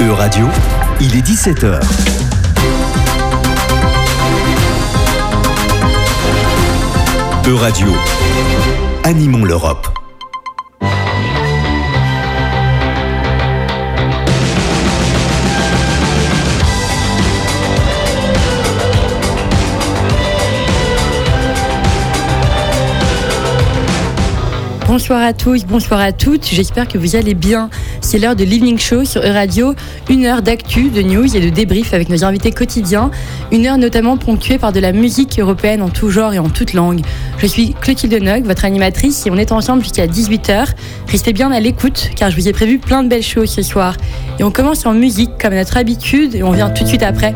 E-Radio, 0.00 0.46
il 0.98 1.14
est 1.14 1.20
17h. 1.20 1.78
E-Radio, 7.46 7.88
animons 9.04 9.44
l'Europe. 9.44 9.88
Bonsoir 24.90 25.22
à 25.22 25.32
tous, 25.32 25.64
bonsoir 25.66 26.00
à 26.00 26.12
toutes, 26.12 26.46
j'espère 26.46 26.88
que 26.88 26.98
vous 26.98 27.14
allez 27.14 27.34
bien. 27.34 27.70
C'est 28.10 28.18
l'heure 28.18 28.34
de 28.34 28.42
l'Evening 28.42 28.76
Show 28.76 29.04
sur 29.04 29.22
E-Radio, 29.22 29.72
une 30.08 30.26
heure 30.26 30.42
d'actu, 30.42 30.90
de 30.90 31.00
news 31.00 31.36
et 31.36 31.38
de 31.38 31.48
débrief 31.48 31.94
avec 31.94 32.08
nos 32.08 32.24
invités 32.24 32.50
quotidiens, 32.50 33.12
une 33.52 33.68
heure 33.68 33.78
notamment 33.78 34.16
ponctuée 34.16 34.58
par 34.58 34.72
de 34.72 34.80
la 34.80 34.90
musique 34.90 35.38
européenne 35.38 35.80
en 35.80 35.90
tout 35.90 36.10
genre 36.10 36.34
et 36.34 36.40
en 36.40 36.48
toute 36.48 36.72
langue. 36.72 37.02
Je 37.38 37.46
suis 37.46 37.72
Clotilde 37.80 38.20
Nog, 38.20 38.42
votre 38.42 38.64
animatrice, 38.64 39.28
et 39.28 39.30
on 39.30 39.36
est 39.36 39.52
ensemble 39.52 39.84
jusqu'à 39.84 40.08
18h. 40.08 40.70
Restez 41.06 41.32
bien 41.32 41.52
à 41.52 41.60
l'écoute 41.60 42.10
car 42.16 42.32
je 42.32 42.34
vous 42.34 42.48
ai 42.48 42.52
prévu 42.52 42.80
plein 42.80 43.04
de 43.04 43.08
belles 43.08 43.22
choses 43.22 43.50
ce 43.50 43.62
soir. 43.62 43.94
Et 44.40 44.42
on 44.42 44.50
commence 44.50 44.86
en 44.86 44.92
musique 44.92 45.30
comme 45.40 45.54
notre 45.54 45.76
habitude 45.76 46.34
et 46.34 46.42
on 46.42 46.50
vient 46.50 46.70
tout 46.70 46.82
de 46.82 46.88
suite 46.88 47.04
après. 47.04 47.32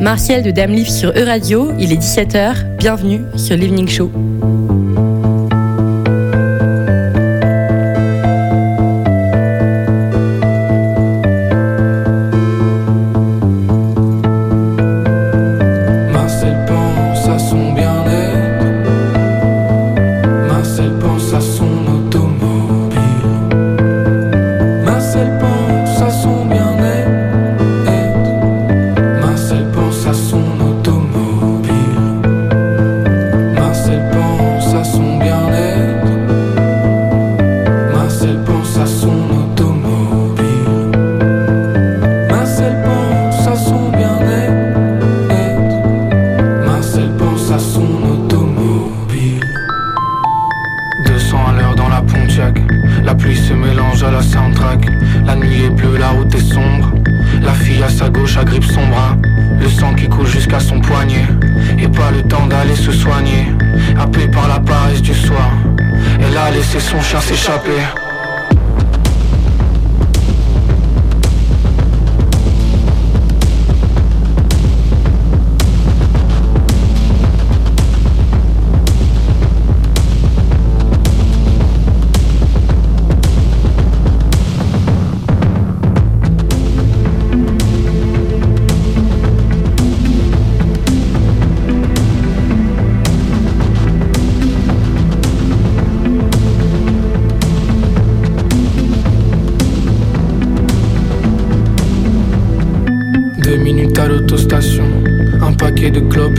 Martial 0.00 0.42
de 0.42 0.50
Damlif 0.50 0.88
sur 0.88 1.10
E-Radio, 1.10 1.70
il 1.78 1.92
est 1.92 2.02
17h, 2.02 2.76
bienvenue 2.78 3.20
sur 3.36 3.56
l'Evening 3.56 3.86
Show. 3.86 4.10
Le 62.16 62.22
temps 62.22 62.46
d'aller 62.46 62.76
se 62.76 62.92
soigner. 62.92 63.46
Happée 63.98 64.28
par 64.28 64.48
la 64.48 64.60
paresse 64.60 65.02
du 65.02 65.14
soir. 65.14 65.50
Elle 66.20 66.36
a 66.36 66.50
laissé 66.50 66.80
son 66.80 67.00
chien 67.00 67.20
s'échapper. 67.20 68.05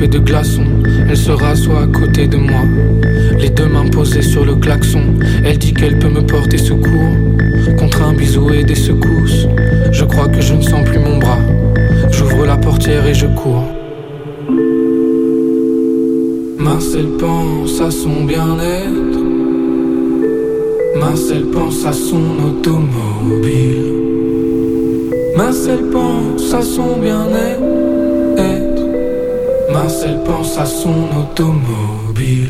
De 0.08 0.20
glaçons. 0.20 0.66
Elle 1.10 1.18
se 1.18 1.32
rassoit 1.32 1.84
à 1.84 1.88
côté 1.88 2.28
de 2.28 2.38
moi, 2.38 2.62
les 3.40 3.50
deux 3.50 3.68
mains 3.68 3.88
posées 3.88 4.22
sur 4.22 4.46
le 4.46 4.56
klaxon. 4.56 5.02
Elle 5.44 5.58
dit 5.58 5.74
qu'elle 5.74 6.00
peut 6.00 6.10
me 6.10 6.22
porter 6.22 6.58
secours 6.58 7.14
contre 7.78 8.02
un 8.04 8.14
bisou 8.14 8.50
et 8.52 8.64
des 8.64 8.76
secousses. 8.76 9.48
Je 9.92 10.06
crois 10.06 10.28
que 10.28 10.42
je 10.42 10.54
ne 10.54 10.62
sens 10.62 10.84
plus 10.86 11.00
mon 11.00 11.18
bras. 11.18 11.40
J'ouvre 12.12 12.46
la 12.46 12.58
portière 12.58 13.06
et 13.06 13.14
je 13.14 13.28
cours. 13.28 13.64
Marcel 16.58 17.08
pense 17.20 17.80
à 17.82 17.92
son 17.92 18.26
bien-être. 18.26 19.20
Marcel 21.00 21.46
pense 21.52 21.86
à 21.86 21.94
son 21.94 22.24
automobile. 22.46 23.94
Marcel 25.36 25.80
pense 25.92 26.54
à 26.54 26.62
son 26.62 26.98
bien-être. 26.98 27.77
Marcel 29.84 30.18
pense 30.26 30.58
à 30.58 30.66
son 30.66 31.08
automobile. 31.16 32.50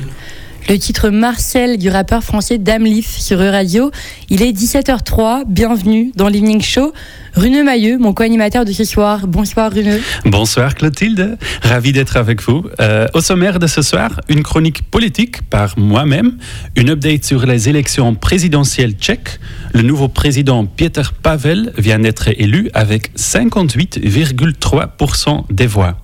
Le 0.70 0.80
titre 0.80 1.10
Marcel 1.10 1.78
du 1.78 1.90
rappeur 1.90 2.24
français 2.24 2.58
Damlif 2.58 3.18
sur 3.18 3.42
E-Radio. 3.42 3.92
Il 4.30 4.42
est 4.42 4.54
17h03, 4.54 5.44
bienvenue 5.46 6.14
dans 6.16 6.30
l'Evening 6.30 6.62
Show. 6.62 6.94
Rune 7.36 7.66
Mailleux, 7.66 7.98
mon 7.98 8.14
co-animateur 8.14 8.64
de 8.64 8.72
ce 8.72 8.86
soir. 8.86 9.28
Bonsoir 9.28 9.74
Rune. 9.74 10.00
Bonsoir 10.24 10.74
Clotilde, 10.74 11.38
ravi 11.62 11.92
d'être 11.92 12.16
avec 12.16 12.42
vous. 12.42 12.64
Euh, 12.80 13.08
au 13.14 13.20
sommaire 13.20 13.60
de 13.60 13.68
ce 13.68 13.82
soir, 13.82 14.22
une 14.30 14.42
chronique 14.42 14.84
politique 14.84 15.42
par 15.50 15.78
moi-même, 15.78 16.38
une 16.78 16.92
update 16.92 17.26
sur 17.26 17.46
les 17.46 17.68
élections 17.68 18.16
présidentielles 18.16 18.94
tchèques. 18.94 19.38
Le 19.74 19.82
nouveau 19.82 20.08
président 20.08 20.66
Pieter 20.66 21.12
Pavel 21.22 21.74
vient 21.78 22.00
d'être 22.00 22.30
élu 22.40 22.70
avec 22.74 23.14
58,3% 23.18 25.44
des 25.52 25.68
voix. 25.68 25.98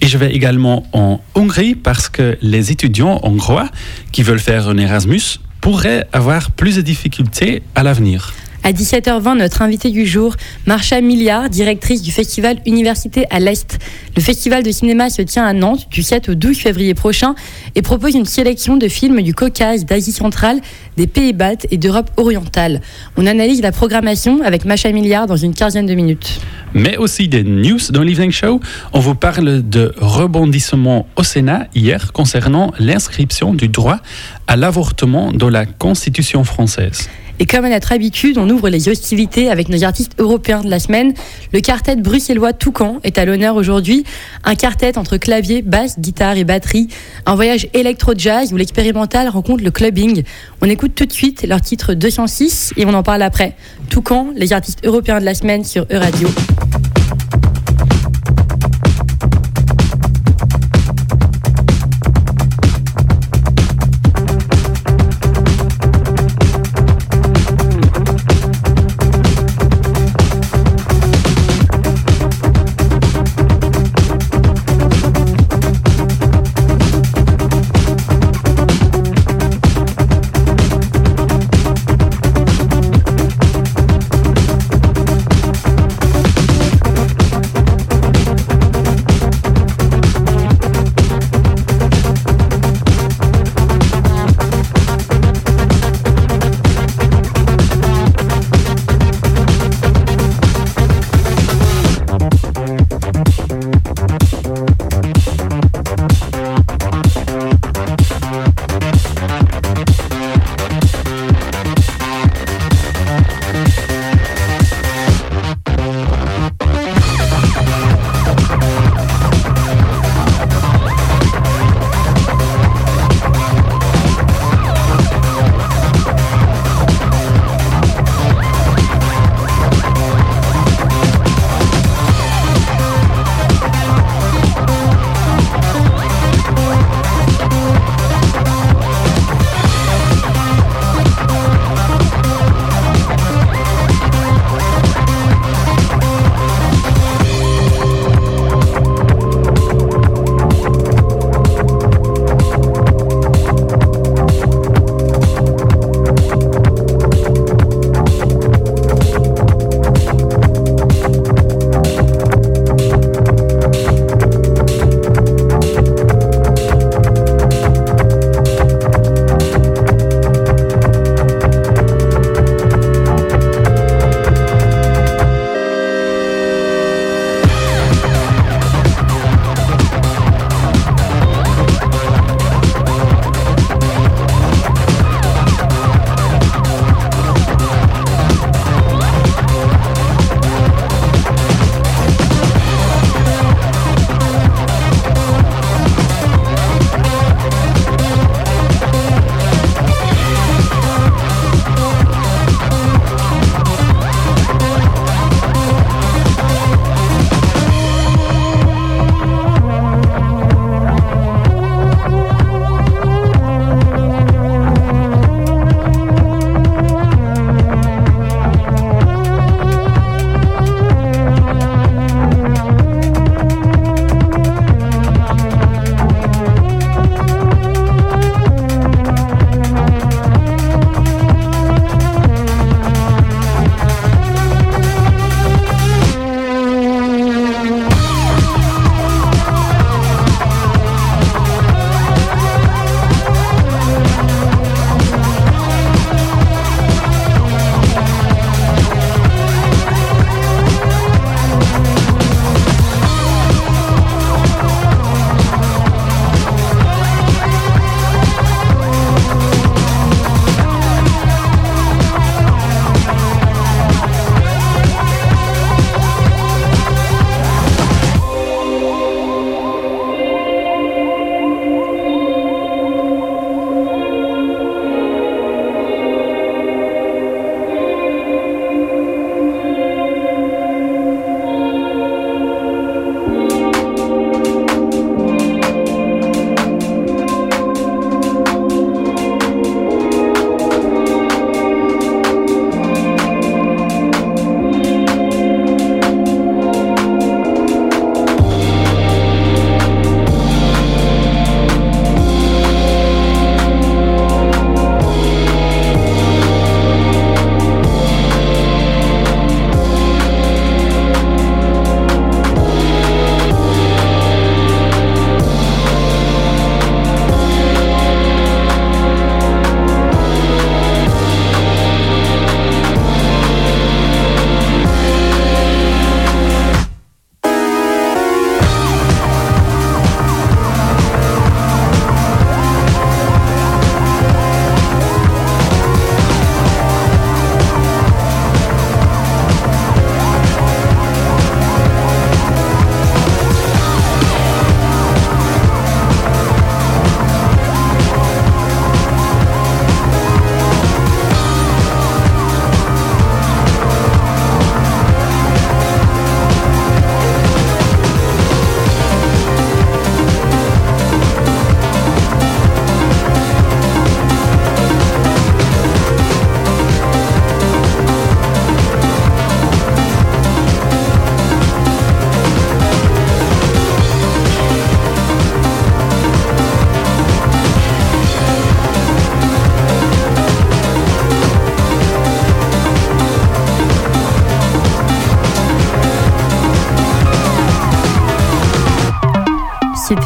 Et 0.00 0.06
je 0.06 0.18
vais 0.18 0.34
également 0.34 0.86
en 0.92 1.20
Hongrie 1.34 1.74
parce 1.74 2.08
que 2.08 2.38
les 2.42 2.70
étudiants 2.70 3.20
hongrois 3.22 3.68
qui 4.12 4.22
veulent 4.22 4.38
faire 4.38 4.68
un 4.68 4.76
Erasmus 4.76 5.40
pourraient 5.60 6.06
avoir 6.12 6.50
plus 6.50 6.76
de 6.76 6.82
difficultés 6.82 7.62
à 7.74 7.82
l'avenir. 7.82 8.32
À 8.66 8.72
17h20, 8.72 9.38
notre 9.38 9.62
invitée 9.62 9.92
du 9.92 10.04
jour, 10.04 10.34
Marcha 10.66 11.00
Milliard, 11.00 11.48
directrice 11.48 12.02
du 12.02 12.10
festival 12.10 12.56
Université 12.66 13.24
à 13.30 13.38
l'Est. 13.38 13.78
Le 14.16 14.20
festival 14.20 14.64
de 14.64 14.72
cinéma 14.72 15.08
se 15.08 15.22
tient 15.22 15.44
à 15.44 15.52
Nantes 15.52 15.86
du 15.88 16.02
7 16.02 16.30
au 16.30 16.34
12 16.34 16.58
février 16.58 16.92
prochain 16.92 17.36
et 17.76 17.82
propose 17.82 18.16
une 18.16 18.24
sélection 18.24 18.76
de 18.76 18.88
films 18.88 19.22
du 19.22 19.34
Caucase, 19.34 19.84
d'Asie 19.84 20.10
centrale, 20.10 20.58
des 20.96 21.06
Pays-Bas 21.06 21.64
et 21.70 21.76
d'Europe 21.76 22.10
orientale. 22.16 22.80
On 23.16 23.28
analyse 23.28 23.62
la 23.62 23.70
programmation 23.70 24.42
avec 24.42 24.64
Macha 24.64 24.90
Milliard 24.90 25.28
dans 25.28 25.36
une 25.36 25.54
quinzaine 25.54 25.86
de 25.86 25.94
minutes. 25.94 26.40
mais 26.74 26.96
aussi 26.96 27.28
des 27.28 27.44
news 27.44 27.78
dans 27.90 28.02
l'Evening 28.02 28.32
Show. 28.32 28.58
On 28.92 28.98
vous 28.98 29.14
parle 29.14 29.62
de 29.62 29.94
rebondissement 29.96 31.06
au 31.14 31.22
Sénat 31.22 31.68
hier 31.76 32.12
concernant 32.12 32.72
l'inscription 32.80 33.54
du 33.54 33.68
droit 33.68 34.00
à 34.48 34.56
l'avortement 34.56 35.30
dans 35.30 35.50
la 35.50 35.66
Constitution 35.66 36.42
française. 36.42 37.08
Et 37.38 37.46
comme 37.46 37.64
à 37.64 37.68
notre 37.68 37.92
habitude, 37.92 38.38
on 38.38 38.48
ouvre 38.48 38.68
les 38.68 38.88
hostilités 38.88 39.50
avec 39.50 39.68
nos 39.68 39.84
artistes 39.84 40.12
européens 40.18 40.62
de 40.62 40.70
la 40.70 40.78
semaine. 40.78 41.12
Le 41.52 41.60
quartet 41.60 41.96
bruxellois 41.96 42.52
Toucan 42.52 42.98
est 43.04 43.18
à 43.18 43.24
l'honneur 43.24 43.56
aujourd'hui. 43.56 44.04
Un 44.44 44.54
quartet 44.54 44.96
entre 44.96 45.16
clavier, 45.16 45.62
basse, 45.62 45.98
guitare 45.98 46.36
et 46.36 46.44
batterie. 46.44 46.88
Un 47.26 47.34
voyage 47.34 47.68
électro-jazz 47.74 48.52
où 48.52 48.56
l'expérimental 48.56 49.28
rencontre 49.28 49.62
le 49.62 49.70
clubbing. 49.70 50.22
On 50.62 50.68
écoute 50.68 50.94
tout 50.94 51.06
de 51.06 51.12
suite 51.12 51.46
leur 51.46 51.60
titre 51.60 51.94
206 51.94 52.72
et 52.76 52.86
on 52.86 52.94
en 52.94 53.02
parle 53.02 53.22
après. 53.22 53.54
Toucan, 53.90 54.28
les 54.34 54.52
artistes 54.52 54.86
européens 54.86 55.20
de 55.20 55.24
la 55.24 55.34
semaine 55.34 55.64
sur 55.64 55.86
E-Radio. 55.92 56.28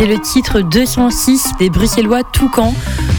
C'était 0.01 0.13
le 0.15 0.19
titre 0.19 0.61
206 0.63 1.57
des 1.59 1.69
Bruxellois 1.69 2.23
Toucan. 2.23 2.73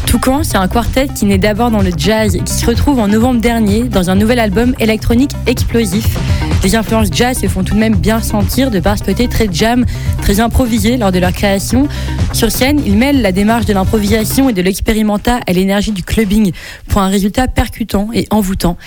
Toucan, 0.08 0.44
c'est 0.44 0.58
un 0.58 0.68
quartet 0.68 1.08
qui 1.10 1.26
naît 1.26 1.38
d'abord 1.38 1.70
dans 1.70 1.84
le 1.84 1.92
jazz 1.96 2.36
et 2.36 2.40
qui 2.40 2.54
se 2.54 2.66
retrouve 2.66 2.98
en 2.98 3.08
novembre 3.08 3.40
dernier 3.40 3.84
dans 3.84 4.10
un 4.10 4.16
nouvel 4.16 4.40
album 4.40 4.74
électronique 4.80 5.34
explosif. 5.46 6.18
Les 6.64 6.76
influences 6.76 7.10
jazz 7.12 7.38
se 7.38 7.48
font 7.48 7.64
tout 7.64 7.76
de 7.76 7.80
même 7.80 7.96
bien 7.96 8.20
sentir 8.20 8.72
de 8.72 8.80
par 8.80 8.98
ce 8.98 9.04
côté 9.04 9.28
très 9.28 9.48
jam, 9.52 9.86
très 10.24 10.40
improvisé 10.40 10.98
lors 10.98 11.12
de 11.12 11.20
leur 11.20 11.34
création. 11.34 11.88
Sur 12.34 12.50
scène, 12.50 12.82
ils 12.86 12.98
mêlent 12.98 13.22
la 13.22 13.32
démarche 13.32 13.66
de 13.66 13.74
l'improvisation 13.74 14.50
et 14.50 14.54
de 14.54 14.62
l'expérimenta 14.62 15.42
à 15.46 15.54
l'énergie 15.54 15.92
du 15.92 16.02
clubbing 16.02 16.52
pour 16.88 17.02
un 17.02 17.08
résultat 17.10 17.48
percutant 17.48 18.10
et 18.14 18.26
envoûtant. 18.32 18.78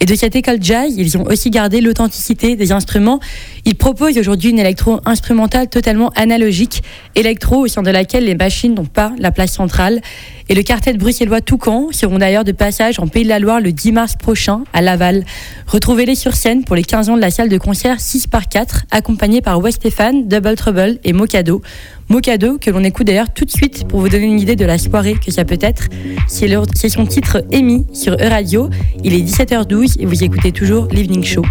Et 0.00 0.06
de 0.06 0.14
cette 0.14 0.36
école 0.36 0.58
jazz, 0.60 0.94
ils 0.96 1.18
ont 1.18 1.24
aussi 1.24 1.50
gardé 1.50 1.80
l'authenticité 1.80 2.54
des 2.54 2.72
instruments. 2.72 3.18
Ils 3.64 3.74
proposent 3.74 4.16
aujourd'hui 4.16 4.50
une 4.50 4.58
électro 4.58 5.00
instrumentale 5.04 5.68
totalement 5.68 6.10
analogique, 6.16 6.82
électro 7.14 7.64
au 7.64 7.68
sein 7.68 7.82
de 7.82 7.90
laquelle 7.90 8.24
les 8.24 8.36
machines 8.36 8.74
n'ont 8.74 8.84
pas 8.84 9.12
la 9.18 9.32
place 9.32 9.52
centrale. 9.52 10.00
Et 10.48 10.54
le 10.54 10.62
quartet 10.62 10.92
bruxellois 10.94 11.40
Toucan 11.40 11.88
seront 11.90 12.18
d'ailleurs 12.18 12.44
de 12.44 12.52
passage 12.52 12.98
en 12.98 13.08
Pays 13.08 13.24
de 13.24 13.28
la 13.28 13.40
Loire 13.40 13.60
le 13.60 13.72
10 13.72 13.92
mars 13.92 14.16
prochain 14.16 14.62
à 14.72 14.80
Laval. 14.80 15.24
Retrouvez-les 15.66 16.14
sur 16.14 16.34
scène 16.34 16.64
pour 16.64 16.76
les 16.76 16.84
15 16.84 17.10
ans 17.10 17.16
de 17.16 17.20
la 17.20 17.30
salle 17.30 17.48
de 17.48 17.58
concert 17.58 18.00
6 18.00 18.26
par 18.26 18.48
4, 18.48 18.84
accompagnés 18.90 19.40
par 19.40 19.58
West 19.60 19.78
Stéphane, 19.78 20.28
Double 20.28 20.54
Trouble 20.56 20.98
et 21.04 21.12
Mocado. 21.12 21.62
Mocado, 22.08 22.58
que 22.58 22.70
l'on 22.70 22.84
écoute 22.84 23.06
d'ailleurs 23.06 23.32
tout 23.32 23.44
de 23.44 23.50
suite 23.50 23.86
pour 23.88 24.00
vous 24.00 24.08
donner 24.08 24.26
une 24.26 24.40
idée 24.40 24.56
de 24.56 24.64
la 24.64 24.78
soirée 24.78 25.16
que 25.24 25.32
ça 25.32 25.44
peut 25.44 25.58
être. 25.60 25.88
C'est 26.28 26.88
son 26.88 27.06
titre 27.06 27.44
émis 27.50 27.86
sur 27.92 28.14
E-Radio. 28.14 28.68
Il 29.04 29.14
est 29.14 29.20
17h12 29.20 30.00
et 30.00 30.06
vous 30.06 30.24
écoutez 30.24 30.52
toujours 30.52 30.88
l'Evening 30.90 31.24
Show. 31.24 31.42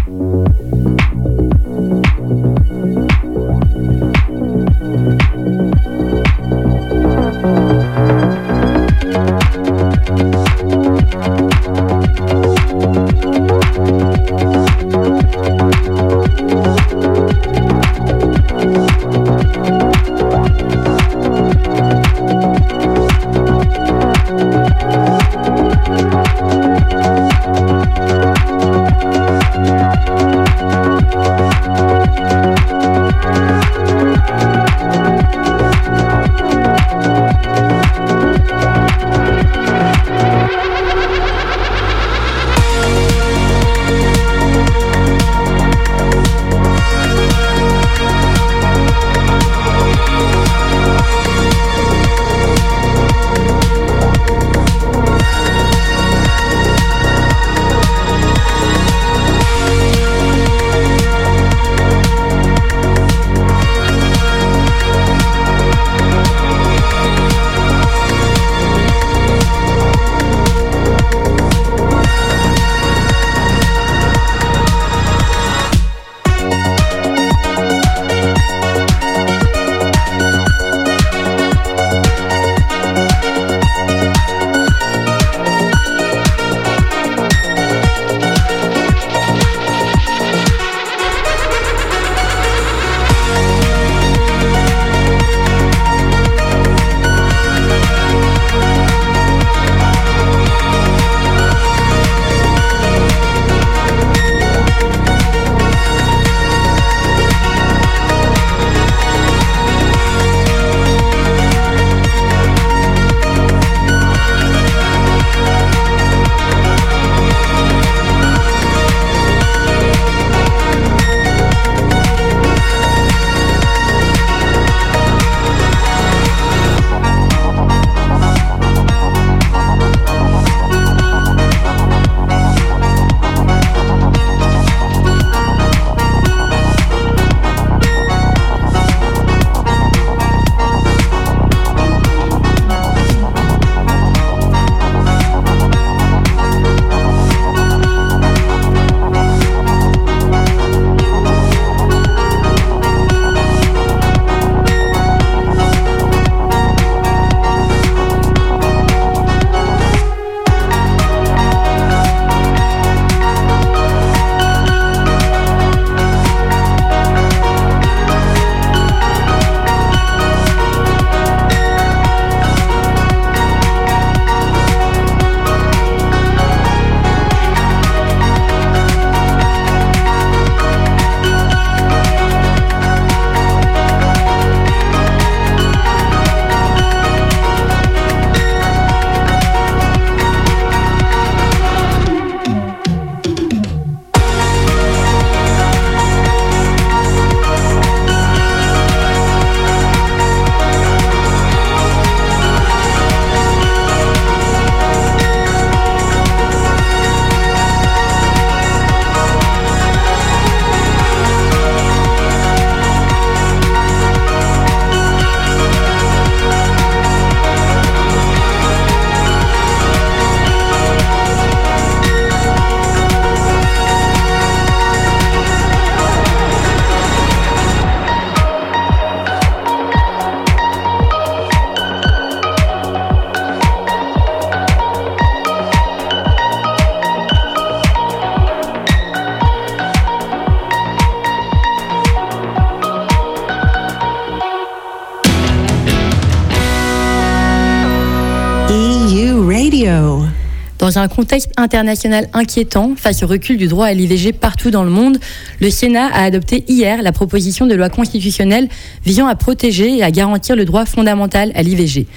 Dans 250.82 250.98
un 250.98 251.06
contexte 251.06 251.52
international 251.58 252.26
inquiétant, 252.32 252.94
face 252.96 253.22
au 253.22 253.28
recul 253.28 253.56
du 253.56 253.68
droit 253.68 253.86
à 253.86 253.94
l'IVG 253.94 254.32
partout 254.32 254.72
dans 254.72 254.82
le 254.82 254.90
monde, 254.90 255.18
le 255.60 255.70
Sénat 255.70 256.08
a 256.08 256.24
adopté 256.24 256.64
hier 256.66 257.02
la 257.02 257.12
proposition 257.12 257.68
de 257.68 257.74
loi 257.76 257.88
constitutionnelle 257.88 258.66
visant 259.06 259.28
à 259.28 259.36
protéger 259.36 259.98
et 259.98 260.02
à 260.02 260.10
garantir 260.10 260.56
le 260.56 260.64
droit 260.64 260.84
fondamental 260.84 261.52
à 261.54 261.62
l'IVG. 261.62 262.08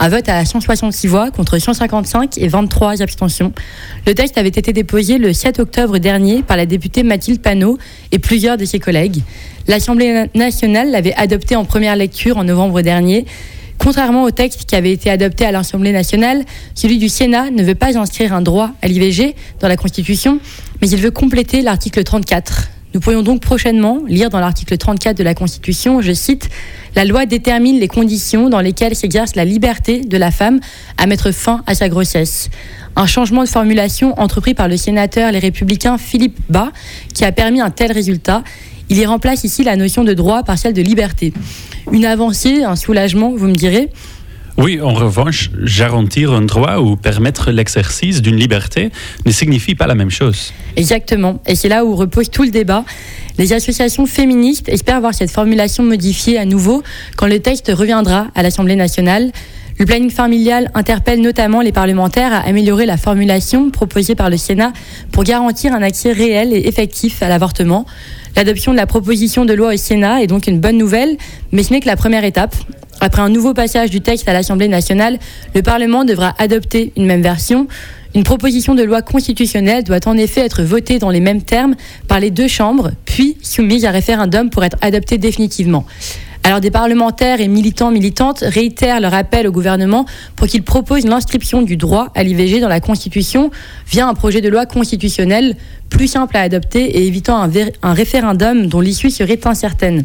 Un 0.00 0.08
vote 0.08 0.26
à 0.30 0.42
166 0.42 1.06
voix 1.06 1.30
contre 1.32 1.58
155 1.58 2.38
et 2.38 2.48
23 2.48 3.02
abstentions. 3.02 3.52
Le 4.06 4.14
texte 4.14 4.38
avait 4.38 4.48
été 4.48 4.72
déposé 4.72 5.18
le 5.18 5.34
7 5.34 5.60
octobre 5.60 5.98
dernier 5.98 6.42
par 6.42 6.56
la 6.56 6.64
députée 6.64 7.02
Mathilde 7.02 7.42
Panot 7.42 7.76
et 8.10 8.18
plusieurs 8.18 8.56
de 8.56 8.64
ses 8.64 8.78
collègues. 8.78 9.20
L'Assemblée 9.68 10.30
nationale 10.34 10.90
l'avait 10.90 11.14
adopté 11.16 11.56
en 11.56 11.66
première 11.66 11.94
lecture 11.94 12.38
en 12.38 12.44
novembre 12.44 12.80
dernier. 12.80 13.26
Contrairement 13.78 14.22
au 14.22 14.30
texte 14.30 14.64
qui 14.64 14.76
avait 14.76 14.92
été 14.92 15.10
adopté 15.10 15.44
à 15.44 15.52
l'Assemblée 15.52 15.92
nationale, 15.92 16.44
celui 16.74 16.98
du 16.98 17.08
Sénat 17.08 17.50
ne 17.50 17.62
veut 17.62 17.74
pas 17.74 17.98
inscrire 17.98 18.32
un 18.32 18.40
droit 18.40 18.70
à 18.82 18.88
l'IVG 18.88 19.34
dans 19.60 19.68
la 19.68 19.76
Constitution, 19.76 20.38
mais 20.80 20.88
il 20.88 20.98
veut 20.98 21.10
compléter 21.10 21.62
l'article 21.62 22.02
34. 22.02 22.70
Nous 22.94 23.00
pourrions 23.00 23.22
donc 23.22 23.40
prochainement 23.42 24.02
lire 24.06 24.30
dans 24.30 24.38
l'article 24.38 24.78
34 24.78 25.16
de 25.16 25.24
la 25.24 25.34
Constitution, 25.34 26.00
je 26.00 26.12
cite, 26.12 26.48
La 26.94 27.04
loi 27.04 27.26
détermine 27.26 27.80
les 27.80 27.88
conditions 27.88 28.48
dans 28.48 28.60
lesquelles 28.60 28.94
s'exerce 28.94 29.34
la 29.34 29.44
liberté 29.44 30.02
de 30.02 30.16
la 30.16 30.30
femme 30.30 30.60
à 30.96 31.06
mettre 31.06 31.32
fin 31.32 31.64
à 31.66 31.74
sa 31.74 31.88
grossesse. 31.88 32.50
Un 32.94 33.06
changement 33.06 33.42
de 33.42 33.48
formulation 33.48 34.16
entrepris 34.20 34.54
par 34.54 34.68
le 34.68 34.76
sénateur 34.76 35.32
Les 35.32 35.40
Républicains 35.40 35.98
Philippe 35.98 36.38
Bas 36.48 36.70
qui 37.12 37.24
a 37.24 37.32
permis 37.32 37.60
un 37.60 37.70
tel 37.70 37.90
résultat. 37.90 38.44
Il 38.88 38.96
y 38.96 39.04
remplace 39.04 39.42
ici 39.42 39.64
la 39.64 39.74
notion 39.74 40.04
de 40.04 40.14
droit 40.14 40.44
par 40.44 40.56
celle 40.56 40.72
de 40.72 40.82
liberté. 40.82 41.32
Une 41.92 42.04
avancée, 42.04 42.64
un 42.64 42.76
soulagement, 42.76 43.32
vous 43.34 43.46
me 43.46 43.54
direz 43.54 43.90
oui, 44.56 44.80
en 44.80 44.94
revanche, 44.94 45.50
garantir 45.76 46.32
un 46.32 46.42
droit 46.42 46.76
ou 46.76 46.94
permettre 46.94 47.50
l'exercice 47.50 48.22
d'une 48.22 48.36
liberté 48.36 48.90
ne 49.26 49.32
signifie 49.32 49.74
pas 49.74 49.88
la 49.88 49.96
même 49.96 50.10
chose. 50.10 50.52
Exactement. 50.76 51.40
Et 51.48 51.56
c'est 51.56 51.68
là 51.68 51.84
où 51.84 51.96
repose 51.96 52.30
tout 52.30 52.44
le 52.44 52.50
débat. 52.50 52.84
Les 53.36 53.52
associations 53.52 54.06
féministes 54.06 54.68
espèrent 54.68 55.00
voir 55.00 55.12
cette 55.12 55.32
formulation 55.32 55.82
modifiée 55.82 56.38
à 56.38 56.44
nouveau 56.44 56.84
quand 57.16 57.26
le 57.26 57.40
texte 57.40 57.72
reviendra 57.74 58.28
à 58.36 58.44
l'Assemblée 58.44 58.76
nationale. 58.76 59.32
Le 59.76 59.86
planning 59.86 60.10
familial 60.10 60.70
interpelle 60.74 61.20
notamment 61.20 61.60
les 61.60 61.72
parlementaires 61.72 62.32
à 62.32 62.46
améliorer 62.46 62.86
la 62.86 62.96
formulation 62.96 63.70
proposée 63.70 64.14
par 64.14 64.30
le 64.30 64.36
Sénat 64.36 64.72
pour 65.10 65.24
garantir 65.24 65.74
un 65.74 65.82
accès 65.82 66.12
réel 66.12 66.52
et 66.52 66.68
effectif 66.68 67.24
à 67.24 67.28
l'avortement. 67.28 67.86
L'adoption 68.36 68.72
de 68.72 68.76
la 68.76 68.86
proposition 68.86 69.44
de 69.44 69.52
loi 69.52 69.74
au 69.74 69.76
Sénat 69.76 70.22
est 70.22 70.26
donc 70.26 70.46
une 70.46 70.58
bonne 70.58 70.76
nouvelle, 70.76 71.16
mais 71.52 71.62
ce 71.62 71.72
n'est 71.72 71.80
que 71.80 71.86
la 71.86 71.96
première 71.96 72.24
étape. 72.24 72.54
Après 73.00 73.22
un 73.22 73.28
nouveau 73.28 73.54
passage 73.54 73.90
du 73.90 74.00
texte 74.00 74.28
à 74.28 74.32
l'Assemblée 74.32 74.68
nationale, 74.68 75.18
le 75.54 75.62
Parlement 75.62 76.04
devra 76.04 76.34
adopter 76.38 76.92
une 76.96 77.06
même 77.06 77.22
version. 77.22 77.68
Une 78.14 78.24
proposition 78.24 78.74
de 78.74 78.82
loi 78.82 79.02
constitutionnelle 79.02 79.84
doit 79.84 80.06
en 80.06 80.16
effet 80.16 80.40
être 80.40 80.62
votée 80.62 80.98
dans 80.98 81.10
les 81.10 81.20
mêmes 81.20 81.42
termes 81.42 81.74
par 82.08 82.20
les 82.20 82.30
deux 82.30 82.48
chambres, 82.48 82.90
puis 83.04 83.36
soumise 83.42 83.84
à 83.84 83.90
référendum 83.90 84.50
pour 84.50 84.64
être 84.64 84.78
adoptée 84.80 85.18
définitivement. 85.18 85.84
Alors 86.46 86.60
des 86.60 86.70
parlementaires 86.70 87.40
et 87.40 87.48
militants 87.48 87.90
militantes 87.90 88.44
réitèrent 88.46 89.00
leur 89.00 89.14
appel 89.14 89.48
au 89.48 89.50
gouvernement 89.50 90.04
pour 90.36 90.46
qu'il 90.46 90.62
propose 90.62 91.06
l'inscription 91.06 91.62
du 91.62 91.78
droit 91.78 92.10
à 92.14 92.22
l'IVG 92.22 92.60
dans 92.60 92.68
la 92.68 92.80
Constitution 92.80 93.50
via 93.86 94.06
un 94.06 94.12
projet 94.12 94.42
de 94.42 94.50
loi 94.50 94.66
constitutionnel 94.66 95.56
plus 95.88 96.06
simple 96.06 96.36
à 96.36 96.42
adopter 96.42 96.84
et 96.98 97.06
évitant 97.06 97.42
un, 97.42 97.50
un 97.82 97.94
référendum 97.94 98.66
dont 98.66 98.82
l'issue 98.82 99.08
serait 99.08 99.40
incertaine. 99.46 100.04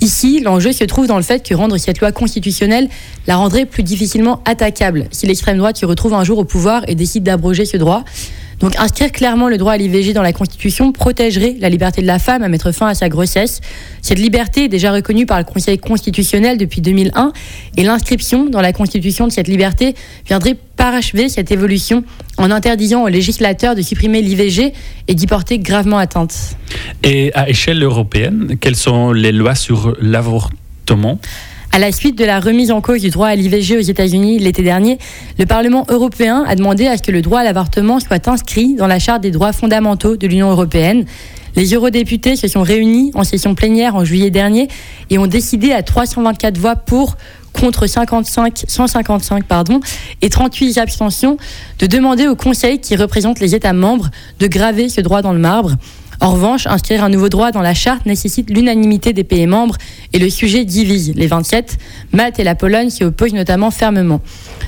Ici, 0.00 0.40
l'enjeu 0.40 0.72
se 0.72 0.82
trouve 0.82 1.06
dans 1.06 1.16
le 1.16 1.22
fait 1.22 1.46
que 1.46 1.54
rendre 1.54 1.78
cette 1.78 2.00
loi 2.00 2.10
constitutionnelle 2.10 2.88
la 3.28 3.36
rendrait 3.36 3.64
plus 3.64 3.84
difficilement 3.84 4.42
attaquable 4.46 5.06
si 5.12 5.28
l'extrême 5.28 5.58
droite 5.58 5.76
se 5.76 5.86
retrouve 5.86 6.14
un 6.14 6.24
jour 6.24 6.38
au 6.38 6.44
pouvoir 6.44 6.82
et 6.88 6.96
décide 6.96 7.22
d'abroger 7.22 7.64
ce 7.64 7.76
droit. 7.76 8.04
Donc 8.60 8.74
inscrire 8.78 9.12
clairement 9.12 9.48
le 9.48 9.56
droit 9.56 9.72
à 9.72 9.76
l'IVG 9.76 10.12
dans 10.12 10.22
la 10.22 10.32
Constitution 10.32 10.92
protégerait 10.92 11.56
la 11.60 11.68
liberté 11.68 12.02
de 12.02 12.06
la 12.06 12.18
femme 12.18 12.42
à 12.42 12.48
mettre 12.48 12.72
fin 12.72 12.88
à 12.88 12.94
sa 12.94 13.08
grossesse. 13.08 13.60
Cette 14.02 14.18
liberté 14.18 14.64
est 14.64 14.68
déjà 14.68 14.92
reconnue 14.92 15.26
par 15.26 15.38
le 15.38 15.44
Conseil 15.44 15.78
constitutionnel 15.78 16.58
depuis 16.58 16.80
2001 16.80 17.32
et 17.76 17.84
l'inscription 17.84 18.46
dans 18.46 18.60
la 18.60 18.72
Constitution 18.72 19.26
de 19.26 19.32
cette 19.32 19.48
liberté 19.48 19.94
viendrait 20.26 20.56
parachever 20.76 21.28
cette 21.28 21.50
évolution 21.50 22.04
en 22.36 22.50
interdisant 22.50 23.04
aux 23.04 23.08
législateurs 23.08 23.74
de 23.74 23.82
supprimer 23.82 24.22
l'IVG 24.22 24.72
et 25.06 25.14
d'y 25.14 25.26
porter 25.26 25.58
gravement 25.58 25.98
atteinte. 25.98 26.56
Et 27.02 27.32
à 27.34 27.48
échelle 27.48 27.82
européenne, 27.82 28.56
quelles 28.60 28.76
sont 28.76 29.12
les 29.12 29.32
lois 29.32 29.54
sur 29.54 29.96
l'avortement? 30.00 31.20
À 31.72 31.78
la 31.78 31.92
suite 31.92 32.16
de 32.16 32.24
la 32.24 32.40
remise 32.40 32.70
en 32.70 32.80
cause 32.80 33.02
du 33.02 33.10
droit 33.10 33.28
à 33.28 33.36
l'IVG 33.36 33.76
aux 33.76 33.82
États-Unis 33.82 34.38
l'été 34.38 34.62
dernier, 34.62 34.98
le 35.38 35.46
Parlement 35.46 35.84
européen 35.88 36.44
a 36.46 36.54
demandé 36.54 36.86
à 36.86 36.96
ce 36.96 37.02
que 37.02 37.12
le 37.12 37.22
droit 37.22 37.40
à 37.40 37.44
l'avortement 37.44 38.00
soit 38.00 38.26
inscrit 38.28 38.74
dans 38.74 38.86
la 38.86 38.98
Charte 38.98 39.22
des 39.22 39.30
droits 39.30 39.52
fondamentaux 39.52 40.16
de 40.16 40.26
l'Union 40.26 40.50
européenne. 40.50 41.04
Les 41.56 41.74
eurodéputés 41.74 42.36
se 42.36 42.48
sont 42.48 42.62
réunis 42.62 43.10
en 43.14 43.24
session 43.24 43.54
plénière 43.54 43.96
en 43.96 44.04
juillet 44.04 44.30
dernier 44.30 44.68
et 45.10 45.18
ont 45.18 45.26
décidé 45.26 45.72
à 45.72 45.82
324 45.82 46.56
voix 46.58 46.76
pour 46.76 47.16
contre 47.52 47.86
55, 47.86 48.64
155 48.68 49.44
pardon, 49.44 49.80
et 50.22 50.28
38 50.28 50.78
abstentions 50.78 51.36
de 51.78 51.86
demander 51.86 52.28
au 52.28 52.36
Conseil 52.36 52.80
qui 52.80 52.96
représente 52.96 53.40
les 53.40 53.54
États 53.54 53.72
membres 53.72 54.10
de 54.38 54.46
graver 54.46 54.88
ce 54.88 55.00
droit 55.00 55.22
dans 55.22 55.32
le 55.32 55.40
marbre. 55.40 55.76
En 56.20 56.32
revanche, 56.32 56.66
inscrire 56.66 57.04
un 57.04 57.10
nouveau 57.10 57.28
droit 57.28 57.52
dans 57.52 57.62
la 57.62 57.74
charte 57.74 58.04
nécessite 58.04 58.50
l'unanimité 58.50 59.12
des 59.12 59.22
pays 59.22 59.46
membres 59.46 59.76
et 60.12 60.18
le 60.18 60.28
sujet 60.30 60.64
divise 60.64 61.12
les 61.14 61.28
27. 61.28 61.78
Malte 62.12 62.40
et 62.40 62.44
la 62.44 62.56
Pologne 62.56 62.90
s'y 62.90 63.04
opposent 63.04 63.34
notamment 63.34 63.70
fermement. 63.70 64.20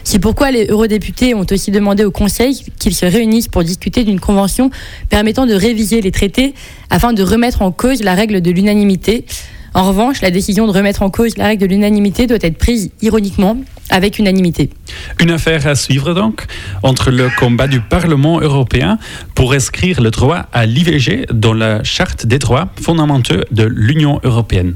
C'est 0.04 0.20
pourquoi 0.20 0.52
les 0.52 0.66
eurodéputés 0.66 1.34
ont 1.34 1.46
aussi 1.50 1.72
demandé 1.72 2.04
au 2.04 2.12
Conseil 2.12 2.62
qu'ils 2.78 2.94
se 2.94 3.04
réunissent 3.04 3.48
pour 3.48 3.64
discuter 3.64 4.04
d'une 4.04 4.20
convention 4.20 4.70
permettant 5.08 5.44
de 5.44 5.54
réviser 5.54 6.00
les 6.00 6.12
traités 6.12 6.54
afin 6.88 7.12
de 7.12 7.22
remettre 7.22 7.62
en 7.62 7.72
cause 7.72 8.02
la 8.02 8.14
règle 8.14 8.40
de 8.42 8.50
l'unanimité. 8.52 9.24
En 9.74 9.84
revanche, 9.84 10.20
la 10.20 10.30
décision 10.30 10.68
de 10.68 10.72
remettre 10.72 11.02
en 11.02 11.10
cause 11.10 11.36
la 11.36 11.46
règle 11.46 11.62
de 11.62 11.66
l'unanimité 11.66 12.28
doit 12.28 12.38
être 12.40 12.58
prise 12.58 12.90
ironiquement 13.02 13.56
avec 13.90 14.18
unanimité. 14.18 14.70
Une 15.20 15.30
affaire 15.30 15.66
à 15.66 15.74
suivre 15.74 16.14
donc 16.14 16.44
entre 16.82 17.10
le 17.10 17.28
combat 17.38 17.66
du 17.66 17.80
Parlement 17.80 18.40
européen 18.40 18.98
pour 19.34 19.52
inscrire 19.52 20.00
le 20.00 20.10
droit 20.10 20.46
à 20.52 20.66
l'IVG 20.66 21.26
dans 21.32 21.52
la 21.52 21.82
charte 21.84 22.26
des 22.26 22.38
droits 22.38 22.68
fondamentaux 22.80 23.40
de 23.50 23.64
l'Union 23.64 24.20
européenne 24.24 24.74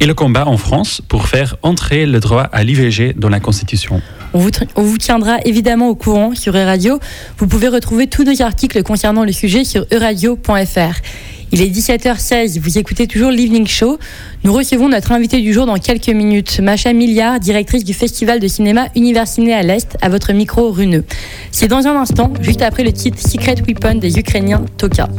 et 0.00 0.06
le 0.06 0.14
combat 0.14 0.48
en 0.48 0.56
France 0.56 1.00
pour 1.08 1.28
faire 1.28 1.56
entrer 1.62 2.06
le 2.06 2.18
droit 2.18 2.42
à 2.42 2.64
l'IVG 2.64 3.14
dans 3.16 3.28
la 3.28 3.38
Constitution. 3.38 4.02
On 4.34 4.38
vous, 4.38 4.50
on 4.74 4.82
vous, 4.82 4.98
tiendra 4.98 5.38
évidemment 5.44 5.88
au 5.88 5.94
courant 5.94 6.34
sur 6.34 6.56
Euradio. 6.56 6.98
Vous 7.38 7.46
pouvez 7.46 7.68
retrouver 7.68 8.06
tous 8.06 8.24
nos 8.24 8.42
articles 8.42 8.82
concernant 8.82 9.24
le 9.24 9.32
sujet 9.32 9.64
sur 9.64 9.84
euradio.fr. 9.92 10.96
Il 11.54 11.60
est 11.60 11.66
17h16, 11.66 12.58
vous 12.60 12.78
écoutez 12.78 13.06
toujours 13.06 13.30
l'Evening 13.30 13.66
Show. 13.66 13.98
Nous 14.42 14.54
recevons 14.54 14.88
notre 14.88 15.12
invité 15.12 15.38
du 15.42 15.52
jour 15.52 15.66
dans 15.66 15.76
quelques 15.76 16.08
minutes, 16.08 16.60
Macha 16.60 16.94
Milliard, 16.94 17.40
directrice 17.40 17.84
du 17.84 17.92
Festival 17.92 18.40
de 18.40 18.48
cinéma 18.48 18.86
Universiné 18.96 19.52
à 19.52 19.62
l'Est, 19.62 19.98
à 20.00 20.08
votre 20.08 20.32
micro 20.32 20.70
runeux. 20.70 21.04
C'est 21.50 21.68
dans 21.68 21.86
un 21.86 21.94
instant, 21.94 22.32
juste 22.40 22.62
après 22.62 22.84
le 22.84 22.92
titre 22.92 23.18
Secret 23.18 23.56
Weapon 23.68 23.96
des 23.96 24.18
Ukrainiens 24.18 24.64
Toka. 24.78 25.10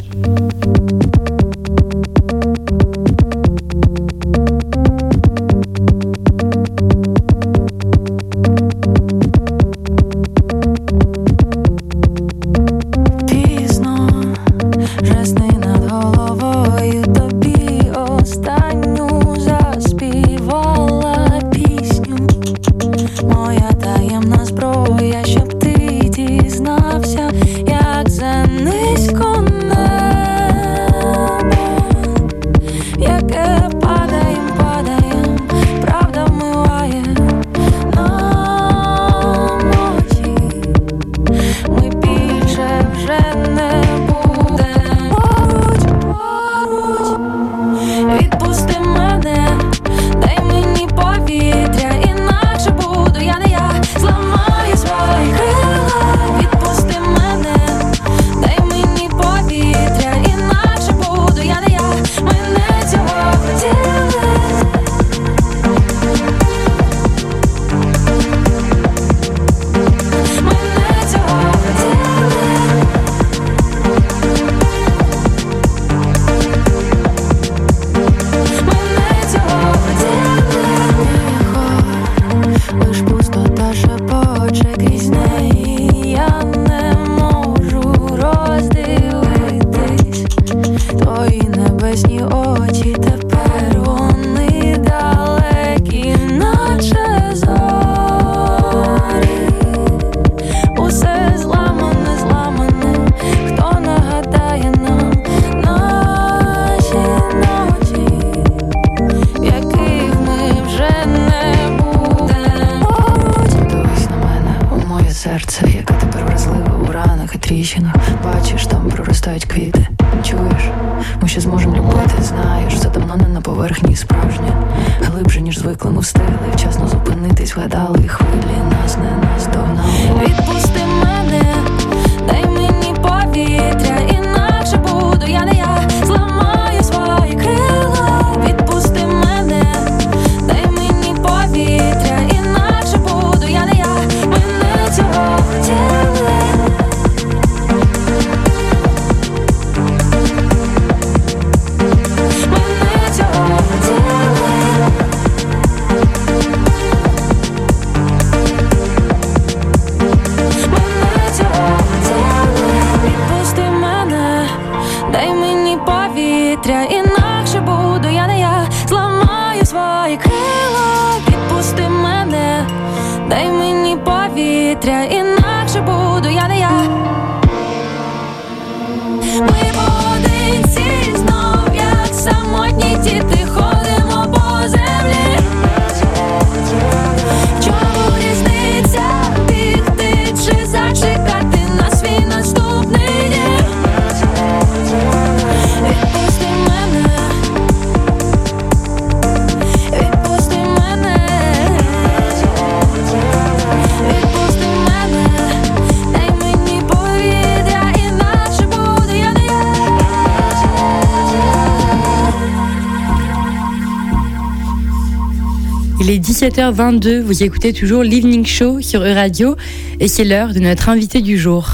Il 216.05 216.09
est 216.09 216.19
17h22, 216.19 217.21
vous 217.21 217.43
écoutez 217.43 217.71
toujours 217.71 218.03
l'Evening 218.03 218.45
Show 218.45 218.81
sur 218.81 218.99
E-Radio 219.03 219.55
et 220.01 220.09
c'est 220.09 220.25
l'heure 220.25 220.53
de 220.53 220.59
notre 220.59 220.89
invité 220.89 221.21
du 221.21 221.37
jour. 221.37 221.65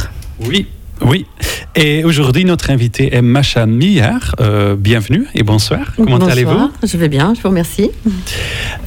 Oui, 0.42 0.68
oui. 1.02 1.26
Et 1.76 2.04
aujourd'hui, 2.04 2.46
notre 2.46 2.70
invité 2.70 3.16
est 3.16 3.24
Macha 3.24 3.66
Millard. 3.66 4.36
Euh, 4.40 4.76
bienvenue 4.76 5.26
et 5.34 5.42
bonsoir. 5.42 5.94
Comment 5.96 6.20
Bonsoir, 6.20 6.30
allez-vous? 6.30 6.70
Je 6.84 6.98
vais 6.98 7.10
bien, 7.10 7.34
je 7.36 7.42
vous 7.42 7.50
remercie. 7.50 7.90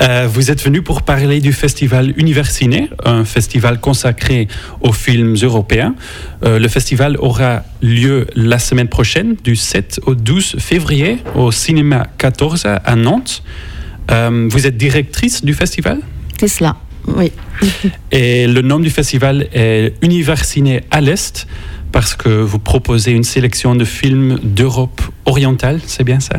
Euh, 0.01 0.29
Vous 0.33 0.53
êtes 0.53 0.63
venu 0.63 0.81
pour 0.81 1.03
parler 1.03 1.41
du 1.41 1.53
festival 1.53 2.15
Universiné, 2.17 2.89
un 3.05 3.25
festival 3.25 3.81
consacré 3.81 4.47
aux 4.81 4.93
films 4.93 5.35
européens. 5.43 5.97
Euh, 6.45 6.61
le 6.61 6.69
festival 6.69 7.17
aura 7.19 7.65
lieu 7.81 8.29
la 8.37 8.61
semaine 8.61 8.89
prochaine, 8.89 9.35
du 9.43 9.57
7 9.57 10.03
au 10.07 10.15
12 10.15 10.57
février, 10.61 11.19
au 11.35 11.51
Cinéma 11.51 12.07
14 12.19 12.65
à 12.67 12.95
Nantes. 12.95 13.43
Euh, 14.11 14.49
vous 14.51 14.67
êtes 14.67 14.77
directrice 14.77 15.45
du 15.45 15.55
festival? 15.55 16.01
C'est 16.39 16.49
cela, 16.49 16.77
oui. 17.07 17.33
et 18.11 18.47
le 18.47 18.63
nom 18.63 18.81
du 18.81 18.91
festival 18.91 19.49
est 19.53 19.95
Universiné 20.03 20.83
à 20.91 21.01
l'Est 21.01 21.47
parce 21.93 22.15
que 22.15 22.29
vous 22.29 22.59
proposez 22.59 23.13
une 23.13 23.23
sélection 23.23 23.75
de 23.75 23.85
films 23.85 24.39
d'Europe 24.43 25.03
orientale, 25.27 25.81
c'est 25.87 26.05
bien 26.05 26.21
ça? 26.21 26.39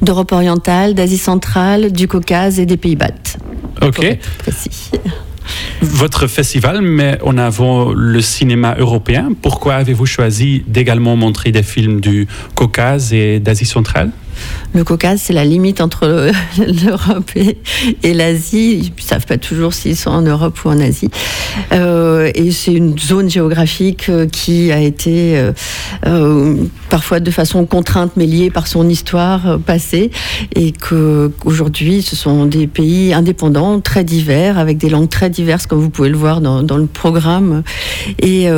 D'Europe 0.00 0.32
orientale, 0.32 0.94
d'Asie 0.94 1.18
centrale, 1.18 1.92
du 1.92 2.08
Caucase 2.08 2.58
et 2.58 2.66
des 2.66 2.76
pays 2.76 2.96
baltes. 2.96 3.38
Ok. 3.82 4.18
Votre 5.82 6.28
festival 6.28 6.82
met 6.82 7.18
en 7.22 7.36
avant 7.36 7.92
le 7.92 8.20
cinéma 8.20 8.76
européen. 8.78 9.30
Pourquoi 9.42 9.74
avez-vous 9.74 10.06
choisi 10.06 10.62
d'également 10.66 11.16
montrer 11.16 11.50
des 11.50 11.64
films 11.64 12.00
du 12.00 12.28
Caucase 12.54 13.12
et 13.12 13.40
d'Asie 13.40 13.66
centrale? 13.66 14.10
Le 14.74 14.84
Caucase, 14.84 15.20
c'est 15.22 15.34
la 15.34 15.44
limite 15.44 15.82
entre 15.82 16.06
le- 16.06 16.32
l'Europe 16.86 17.30
et, 17.36 18.14
l'Asie. 18.14 18.78
Ils 18.78 18.92
ne 18.96 19.02
savent 19.02 19.26
pas 19.26 19.36
toujours 19.36 19.74
s'ils 19.74 19.96
sont 19.96 20.10
en 20.10 20.22
Europe 20.22 20.58
ou 20.64 20.70
en 20.70 20.80
Asie. 20.80 21.10
Euh, 21.72 22.30
et 22.34 22.50
c'est 22.52 22.72
une 22.72 22.98
zone 22.98 23.28
géographique 23.28 24.08
euh, 24.08 24.26
qui 24.26 24.72
a 24.72 24.80
été 24.80 25.50
euh, 26.06 26.54
parfois 26.88 27.20
de 27.20 27.30
façon 27.30 27.66
contrainte, 27.66 28.12
mais 28.16 28.24
liée 28.24 28.50
par 28.50 28.66
son 28.66 28.88
histoire 28.88 29.58
passée. 29.58 30.10
Et 30.54 30.72
qu'aujourd'hui, 30.72 32.00
ce 32.00 32.16
sont 32.16 32.46
des 32.46 32.66
pays 32.66 33.12
indépendants, 33.12 33.80
très 33.80 34.04
divers, 34.04 34.58
avec 34.58 34.78
des 34.78 34.88
langues 34.88 35.10
très 35.10 35.28
diverses, 35.28 35.66
comme 35.66 35.80
vous 35.80 35.90
pouvez 35.90 36.08
le 36.08 36.16
voir 36.16 36.40
dans, 36.40 36.76
le 36.76 36.86
programme. 36.86 37.62
Et 38.20 38.48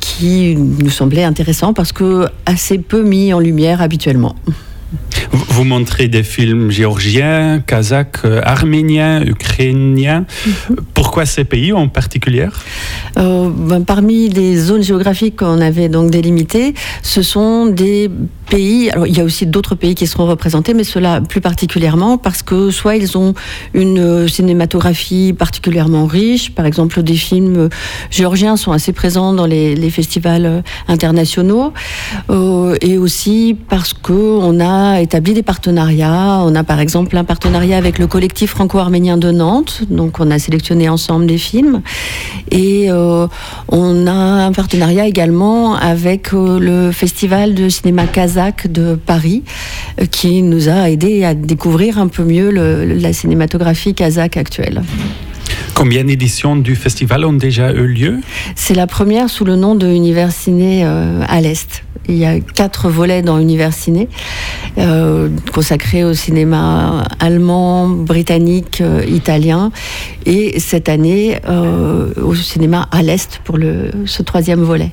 qui 0.00 0.54
nous 0.56 0.90
semblait 0.90 1.24
intéressant 1.24 1.72
parce 1.72 1.92
que 1.92 2.26
assez 2.46 2.78
peu 2.78 3.02
mis 3.02 3.32
en 3.32 3.38
lumière 3.38 3.80
habituellement. 3.80 4.36
Vous 5.32 5.64
montrez 5.64 6.08
des 6.08 6.22
films 6.22 6.70
géorgiens, 6.70 7.62
kazakhs, 7.66 8.24
euh, 8.24 8.40
arméniens, 8.44 9.22
ukrainiens. 9.22 10.24
Pourquoi 10.94 11.26
ces 11.26 11.44
pays 11.44 11.72
en 11.72 11.88
particulier? 11.88 12.48
Euh, 13.18 13.48
ben, 13.54 13.82
parmi 13.84 14.28
les 14.28 14.56
zones 14.56 14.82
géographiques 14.82 15.36
qu'on 15.36 15.60
avait 15.60 15.88
donc 15.88 16.10
délimitées, 16.10 16.74
ce 17.02 17.22
sont 17.22 17.66
des 17.66 18.10
Alors, 18.54 19.06
il 19.06 19.16
y 19.16 19.20
a 19.20 19.24
aussi 19.24 19.46
d'autres 19.46 19.74
pays 19.74 19.94
qui 19.94 20.06
seront 20.06 20.26
représentés, 20.26 20.74
mais 20.74 20.84
ceux-là 20.84 21.22
plus 21.22 21.40
particulièrement 21.40 22.18
parce 22.18 22.42
que 22.42 22.70
soit 22.70 22.96
ils 22.96 23.16
ont 23.16 23.32
une 23.72 23.98
euh, 23.98 24.28
cinématographie 24.28 25.32
particulièrement 25.32 26.04
riche, 26.04 26.50
par 26.50 26.66
exemple, 26.66 27.02
des 27.02 27.14
films 27.14 27.56
euh, 27.56 27.68
géorgiens 28.10 28.58
sont 28.58 28.72
assez 28.72 28.92
présents 28.92 29.32
dans 29.32 29.46
les, 29.46 29.88
festivals 29.88 30.44
euh, 30.44 30.60
internationaux, 30.86 31.72
et 32.82 32.98
aussi 32.98 33.56
parce 33.68 33.94
que 33.94 34.12
on 34.12 34.60
a 34.60 35.00
établi 35.00 35.32
des 35.32 35.42
partenariats. 35.42 36.40
On 36.42 36.54
a 36.54 36.62
par 36.62 36.80
exemple 36.80 37.16
un 37.16 37.24
partenariat 37.24 37.78
avec 37.78 37.98
le 37.98 38.06
collectif 38.06 38.50
franco-arménien 38.50 39.16
de 39.16 39.30
Nantes, 39.30 39.82
donc 39.88 40.20
on 40.20 40.30
a 40.30 40.38
sélectionné 40.38 40.90
ensemble 40.90 41.26
des 41.26 41.38
films. 41.38 41.80
Et 42.50 42.90
on 42.90 44.06
a 44.06 44.12
un 44.12 44.52
partenariat 44.52 45.06
également 45.06 45.74
avec 45.74 46.32
le 46.32 46.90
festival 46.92 47.54
de 47.54 47.68
cinéma 47.68 48.06
de 48.50 48.94
Paris, 48.94 49.42
euh, 50.00 50.06
qui 50.06 50.42
nous 50.42 50.68
a 50.68 50.90
aidé 50.90 51.24
à 51.24 51.34
découvrir 51.34 51.98
un 51.98 52.08
peu 52.08 52.24
mieux 52.24 52.50
le- 52.50 52.84
la 52.84 53.12
cinématographie 53.12 53.94
kazakh 53.94 54.36
actuelle. 54.36 54.82
Combien 55.74 56.04
d'éditions 56.04 56.56
du 56.56 56.74
festival 56.76 57.24
ont 57.24 57.32
déjà 57.32 57.72
eu 57.72 57.86
lieu? 57.86 58.20
C'est 58.56 58.74
la 58.74 58.86
première 58.86 59.28
sous 59.30 59.44
le 59.44 59.56
nom 59.56 59.74
de 59.74 59.86
Univers 59.86 60.32
Ciné 60.32 60.82
euh, 60.84 61.22
à 61.28 61.40
l'Est. 61.40 61.84
Il 62.08 62.16
y 62.16 62.24
a 62.24 62.40
quatre 62.40 62.88
volets 62.90 63.22
dans 63.22 63.38
Univers 63.38 63.72
Ciné, 63.72 64.08
euh, 64.78 65.28
consacrés 65.52 66.04
au 66.04 66.14
cinéma 66.14 67.04
allemand, 67.20 67.88
britannique, 67.88 68.80
euh, 68.80 69.04
italien, 69.06 69.70
et 70.26 70.58
cette 70.58 70.88
année 70.88 71.38
euh, 71.48 72.12
au 72.20 72.34
cinéma 72.34 72.88
à 72.90 73.02
l'Est 73.02 73.40
pour 73.44 73.56
le, 73.56 73.90
ce 74.06 74.22
troisième 74.22 74.62
volet. 74.62 74.90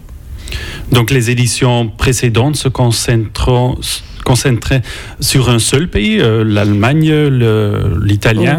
Donc 0.92 1.12
les 1.12 1.30
éditions 1.30 1.88
précédentes 1.88 2.56
se 2.56 2.68
concentrant- 2.70 3.78
concentraient 4.26 4.82
sur 5.20 5.50
un 5.50 5.60
seul 5.60 5.90
pays, 5.90 6.20
euh, 6.20 6.44
l'Allemagne, 6.44 7.10
le- 7.10 8.00
l'italien. 8.04 8.58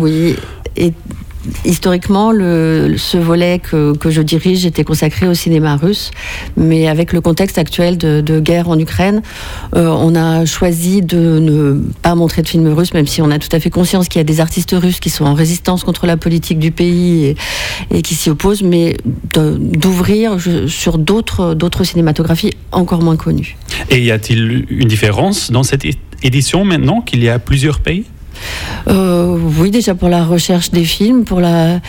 Historiquement, 1.64 2.32
ce 2.32 3.16
volet 3.16 3.58
que, 3.58 3.96
que, 3.96 4.10
je 4.10 4.22
dirige 4.22 4.66
était 4.66 4.84
consacré 4.84 5.26
au 5.26 5.34
cinéma 5.34 5.76
russe, 5.76 6.10
mais 6.56 6.88
avec 6.88 7.12
le 7.12 7.20
contexte 7.20 7.58
actuel 7.58 7.98
de, 7.98 8.40
guerre 8.40 8.68
en 8.68 8.78
Ukraine, 8.78 9.22
euh, 9.74 9.88
on 9.88 10.14
a 10.14 10.44
choisi 10.46 11.02
de 11.02 11.38
ne 11.38 11.80
pas 12.02 12.14
montrer 12.14 12.42
de 12.42 12.48
films 12.48 12.72
russes, 12.72 12.94
même 12.94 13.06
si 13.06 13.22
on 13.22 13.30
a 13.30 13.38
tout 13.38 13.48
à 13.52 13.60
fait 13.60 13.70
conscience 13.70 14.08
qu'il 14.08 14.18
y 14.18 14.20
a 14.20 14.24
des 14.24 14.40
artistes 14.40 14.74
russes 14.76 15.00
qui 15.00 15.10
sont 15.10 15.24
en 15.24 15.34
résistance 15.34 15.84
contre 15.84 16.06
la 16.06 16.16
politique 16.16 16.58
du 16.58 16.70
pays 16.70 17.34
et, 17.90 18.02
qui 18.02 18.14
s'y 18.14 18.30
opposent, 18.30 18.62
mais 18.62 18.96
d'ouvrir 19.34 20.36
sur 20.66 20.98
d'autres 20.98 21.84
cinématographies 21.84 22.54
encore 22.72 23.02
moins 23.02 23.16
connues. 23.16 23.56
Et 23.90 24.02
y 24.02 24.10
a-t-il 24.10 24.66
une 24.68 24.88
différence 24.88 25.50
dans 25.50 25.62
cette 25.62 25.84
édition 26.22 26.64
maintenant 26.64 27.00
qu'il 27.00 27.22
y 27.22 27.28
a 27.28 27.38
plusieurs 27.38 27.80
pays? 27.80 28.04
Euh, 28.88 29.38
oui, 29.58 29.70
déjà 29.70 29.94
pour 29.94 30.08
la 30.08 30.24
recherche 30.24 30.70
des 30.70 30.84
films, 30.84 31.24
pour 31.24 31.40
le, 31.40 31.80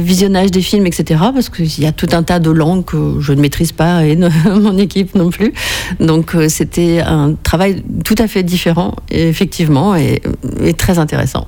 visionnage 0.00 0.50
des 0.50 0.62
films, 0.62 0.86
etc. 0.86 1.20
Parce 1.32 1.48
qu'il 1.48 1.80
y 1.80 1.86
a 1.86 1.92
tout 1.92 2.08
un 2.12 2.22
tas 2.22 2.38
de 2.38 2.50
langues 2.50 2.84
que 2.84 3.16
je 3.20 3.32
ne 3.32 3.40
maîtrise 3.40 3.72
pas 3.72 4.04
et 4.04 4.16
mon 4.46 4.78
équipe 4.78 5.14
non 5.14 5.30
plus. 5.30 5.52
Donc 6.00 6.34
euh, 6.34 6.48
c'était 6.48 7.00
un 7.00 7.34
travail 7.34 7.82
tout 8.04 8.16
à 8.18 8.28
fait 8.28 8.42
différent, 8.42 8.94
effectivement, 9.10 9.94
et 9.94 10.20
très 10.76 10.98
intéressant. 10.98 11.46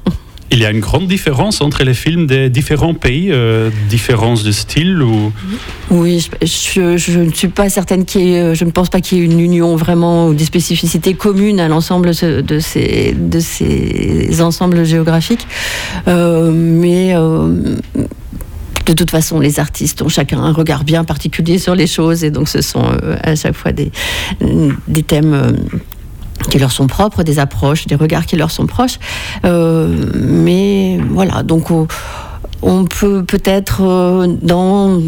Il 0.51 0.61
y 0.61 0.65
a 0.65 0.71
une 0.71 0.81
grande 0.81 1.07
différence 1.07 1.61
entre 1.61 1.85
les 1.85 1.95
films 1.95 2.27
des 2.27 2.49
différents 2.49 2.95
pays, 2.95 3.29
euh, 3.31 3.71
différence 3.89 4.45
de 4.45 4.53
style 4.53 5.03
ou... 5.03 5.33
Oui, 5.91 6.27
je, 6.43 7.19
ne 7.19 7.33
suis 7.33 7.49
pas 7.49 7.69
certaine 7.69 8.05
qu'il 8.05 8.23
y 8.23 8.35
ait, 8.35 8.55
je 8.55 8.65
ne 8.65 8.71
pense 8.71 8.89
pas 8.89 9.01
qu'il 9.01 9.19
y 9.19 9.21
ait 9.21 9.25
une 9.25 9.41
union 9.41 9.77
vraiment 9.77 10.29
ou 10.29 10.35
des 10.35 10.45
spécificités 10.45 11.15
communes 11.15 11.61
à 11.61 11.69
l'ensemble 11.69 12.11
de 12.11 12.59
ces, 12.61 13.13
de 13.13 13.41
ces 13.41 14.41
ensembles 14.41 14.85
géographiques. 14.85 15.47
Euh, 16.09 16.51
mais 16.53 17.15
euh, 17.15 17.77
de 18.89 18.95
toute 18.95 19.11
façon, 19.11 19.39
les 19.39 19.61
artistes 19.61 20.01
ont 20.01 20.09
chacun 20.09 20.39
un 20.41 20.53
regard 20.53 20.83
bien 20.83 21.05
particulier 21.05 21.59
sur 21.59 21.75
les 21.75 21.87
choses 21.87 22.25
et 22.25 22.31
donc 22.31 22.49
ce 22.49 22.63
sont 22.63 22.85
euh, 22.85 23.17
à 23.23 23.37
chaque 23.37 23.55
fois 23.55 23.73
des, 23.73 23.93
des 24.89 25.03
thèmes 25.03 25.35
euh, 25.35 25.53
qui 26.51 26.59
leur 26.59 26.73
sont 26.73 26.87
propres, 26.87 27.23
des 27.23 27.39
approches, 27.39 27.87
des 27.87 27.95
regards 27.95 28.27
qui 28.27 28.37
leur 28.37 28.51
sont 28.51 28.67
proches. 28.67 28.99
Euh, 29.45 30.11
mais 30.15 30.99
voilà, 31.11 31.43
donc 31.43 31.71
on, 32.63 32.85
peut 32.85 33.25
peut-être 33.25 33.83
euh, 33.83 34.27
dans 34.43 35.01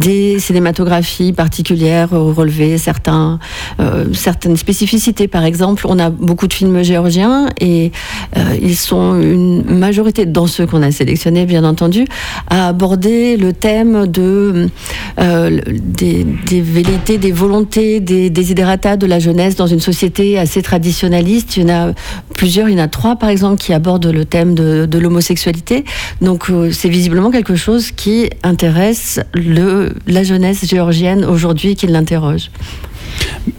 des 0.00 0.38
cinématographies 0.38 1.32
particulières 1.32 2.10
relever 2.10 2.78
certains, 2.78 3.38
euh, 3.80 4.06
certaines 4.14 4.56
spécificités. 4.56 5.28
Par 5.28 5.44
exemple, 5.44 5.84
on 5.86 5.98
a 5.98 6.10
beaucoup 6.10 6.46
de 6.46 6.54
films 6.54 6.82
géorgiens 6.82 7.48
et 7.60 7.92
euh, 8.36 8.56
ils 8.60 8.76
sont 8.76 9.20
une 9.20 9.62
majorité 9.64 10.26
dans 10.26 10.46
ceux 10.46 10.66
qu'on 10.66 10.82
a 10.82 10.90
sélectionnés, 10.90 11.44
bien 11.44 11.64
entendu, 11.64 12.06
à 12.48 12.68
aborder 12.68 13.36
le 13.36 13.52
thème 13.52 14.06
de, 14.06 14.68
euh, 15.20 15.60
des, 15.68 16.24
des, 16.24 16.60
velléités, 16.62 17.18
des 17.18 17.32
volontés, 17.32 18.00
des 18.00 18.30
desiderata 18.30 18.96
de 18.96 19.06
la 19.06 19.18
jeunesse 19.18 19.56
dans 19.56 19.66
une 19.66 19.80
société 19.80 20.38
assez 20.38 20.62
traditionnaliste. 20.62 21.56
Il 21.56 21.68
y 21.68 21.72
en 21.72 21.90
a 21.90 21.92
plusieurs, 22.34 22.68
il 22.68 22.78
y 22.78 22.80
en 22.80 22.84
a 22.84 22.88
trois 22.88 23.16
par 23.16 23.28
exemple 23.28 23.60
qui 23.60 23.74
abordent 23.74 24.06
le 24.06 24.24
thème 24.24 24.54
de, 24.54 24.86
de 24.86 24.98
l'homosexualité. 24.98 25.84
Donc 26.22 26.48
c'est 26.70 26.88
visiblement 26.88 27.30
quelque 27.30 27.56
chose 27.56 27.90
qui 27.90 28.30
intéresse 28.42 29.20
la 29.34 30.22
jeunesse 30.22 30.66
géorgienne 30.66 31.24
aujourd'hui 31.24 31.76
qui 31.76 31.86
l'interroge. 31.86 32.50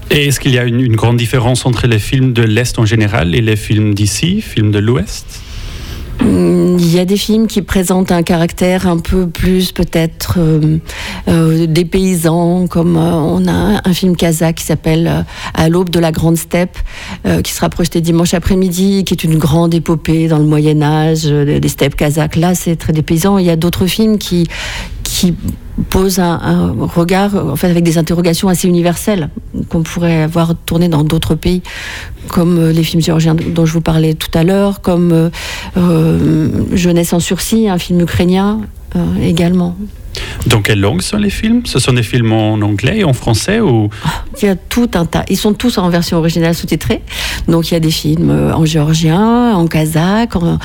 Et 0.10 0.28
est-ce 0.28 0.40
qu'il 0.40 0.52
y 0.52 0.60
a 0.60 0.64
une, 0.64 0.96
grande 0.96 1.18
différence 1.18 1.66
entre 1.66 1.88
les 1.88 2.00
films 2.00 2.34
de 2.34 2.44
l'Est 2.44 2.78
en 2.80 2.86
général 2.86 3.34
et 3.36 3.42
les 3.42 3.56
films 3.56 3.94
d'ici, 3.94 4.42
films 4.42 4.72
de 4.72 4.80
l'Ouest? 4.80 5.42
Il 6.24 6.94
y 6.94 7.00
a 7.00 7.06
des 7.06 7.18
films 7.18 7.48
qui 7.48 7.62
présentent 7.62 8.12
un 8.12 8.22
caractère 8.22 8.88
un 8.88 8.98
peu 8.98 9.28
plus 9.28 9.72
peut-être 9.72 10.36
euh, 10.38 10.78
euh, 11.28 11.66
des 11.66 11.86
paysans, 11.86 12.68
comme 12.68 12.98
euh, 12.98 13.12
on 13.12 13.48
a 13.48 13.82
un 13.84 13.94
film 13.94 14.16
kazakh 14.16 14.56
qui 14.56 14.66
s'appelle 14.66 15.08
euh, 15.08 15.22
À 15.54 15.70
l'aube 15.70 15.90
de 15.90 16.00
la 16.00 16.12
grande 16.12 16.38
steppe, 16.38 16.78
qui 17.44 17.52
sera 17.52 17.70
projeté 17.70 18.02
dimanche 18.02 18.34
après-midi, 18.34 19.04
qui 19.04 19.14
est 19.14 19.24
une 19.24 19.38
grande 19.38 19.74
épopée 19.74 20.28
dans 20.28 20.38
le 20.38 20.46
Moyen 20.46 20.82
Âge, 20.82 21.24
des 21.26 21.68
steppes 21.70 21.96
kazakhs. 21.96 22.36
Là, 22.36 22.56
c'est 22.56 22.76
très 22.76 22.94
des 22.94 23.02
paysans. 23.02 23.38
Il 23.38 23.46
y 23.46 23.50
a 23.50 23.56
d'autres 23.56 23.86
films 23.86 24.18
qui 24.18 24.48
qui 25.12 25.36
pose 25.90 26.20
un, 26.20 26.74
regard, 26.96 27.36
en 27.36 27.58
fait, 27.58 27.70
avec 27.70 27.84
des 27.84 27.98
interrogations 27.98 28.48
assez 28.48 28.68
universelles 28.70 29.30
qu'on 29.68 29.84
pourrait 29.84 30.22
avoir 30.22 30.56
tourné 30.56 30.88
dans 30.88 31.04
d'autres 31.04 31.36
pays, 31.36 31.62
comme 32.30 32.70
les 32.70 32.84
films 32.84 33.02
géorgiens 33.02 33.36
dont 33.36 33.66
je 33.66 33.74
vous 33.74 33.82
parlais 33.82 34.14
tout 34.14 34.32
à 34.34 34.46
l'heure, 34.46 34.80
comme 34.80 35.30
euh, 35.76 36.50
Jeunesse 36.72 37.12
en 37.12 37.20
sursis, 37.20 37.68
un 37.68 37.78
film 37.78 38.00
ukrainien 38.00 38.62
euh, 38.96 39.00
également. 39.22 39.76
Dans 40.48 40.62
quelle 40.62 40.80
langue 40.80 41.02
sont 41.02 41.18
les 41.18 41.30
films? 41.30 41.62
Ce 41.66 41.80
sont 41.80 41.94
des 41.94 42.04
films 42.04 42.32
en 42.34 42.54
anglais, 42.62 43.04
en 43.04 43.14
français 43.14 43.60
ou? 43.60 43.90
Il 44.42 44.46
y 44.46 44.50
a 44.50 44.56
tout 44.56 44.90
un 44.94 45.06
tas. 45.06 45.24
Ils 45.30 45.38
sont 45.38 45.54
tous 45.54 45.78
en 45.78 45.90
version 45.90 46.18
originale 46.18 46.56
sous-titrée. 46.56 47.02
Donc 47.48 47.72
il 47.72 47.74
y 47.74 47.78
a 47.78 47.80
des 47.80 47.92
films 47.92 48.52
en 48.54 48.66
géorgien, 48.66 49.56
en 49.56 49.68
kazakh, 49.68 50.36
en, 50.36 50.60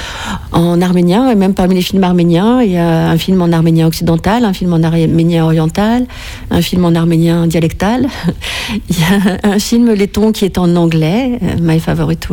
en, 0.53 0.81
arménien, 0.81 1.31
et 1.31 1.35
même 1.35 1.55
parmi 1.55 1.75
les 1.75 1.83
films 1.83 2.05
arméniens, 2.05 2.63
il 2.63 2.73
y 2.73 2.77
a 2.77 3.11
un 3.11 3.19
film 3.19 3.41
en 3.43 3.53
arménien 3.53 3.87
occidental, 3.87 4.45
un 4.45 4.53
film 4.53 4.73
en 4.73 4.83
arménien 4.83 5.45
oriental, 5.45 6.07
un 6.51 6.63
film 6.63 6.85
en 6.85 6.95
arménien 6.95 7.47
dialectal. 7.47 8.09
il 8.89 8.99
y 8.99 9.03
a 9.03 9.49
un 9.55 9.59
film 9.59 9.93
letton 9.93 10.33
qui 10.33 10.45
est 10.45 10.59
en 10.59 10.75
anglais, 10.77 11.39
My 11.61 11.81
Favorite. 11.81 12.27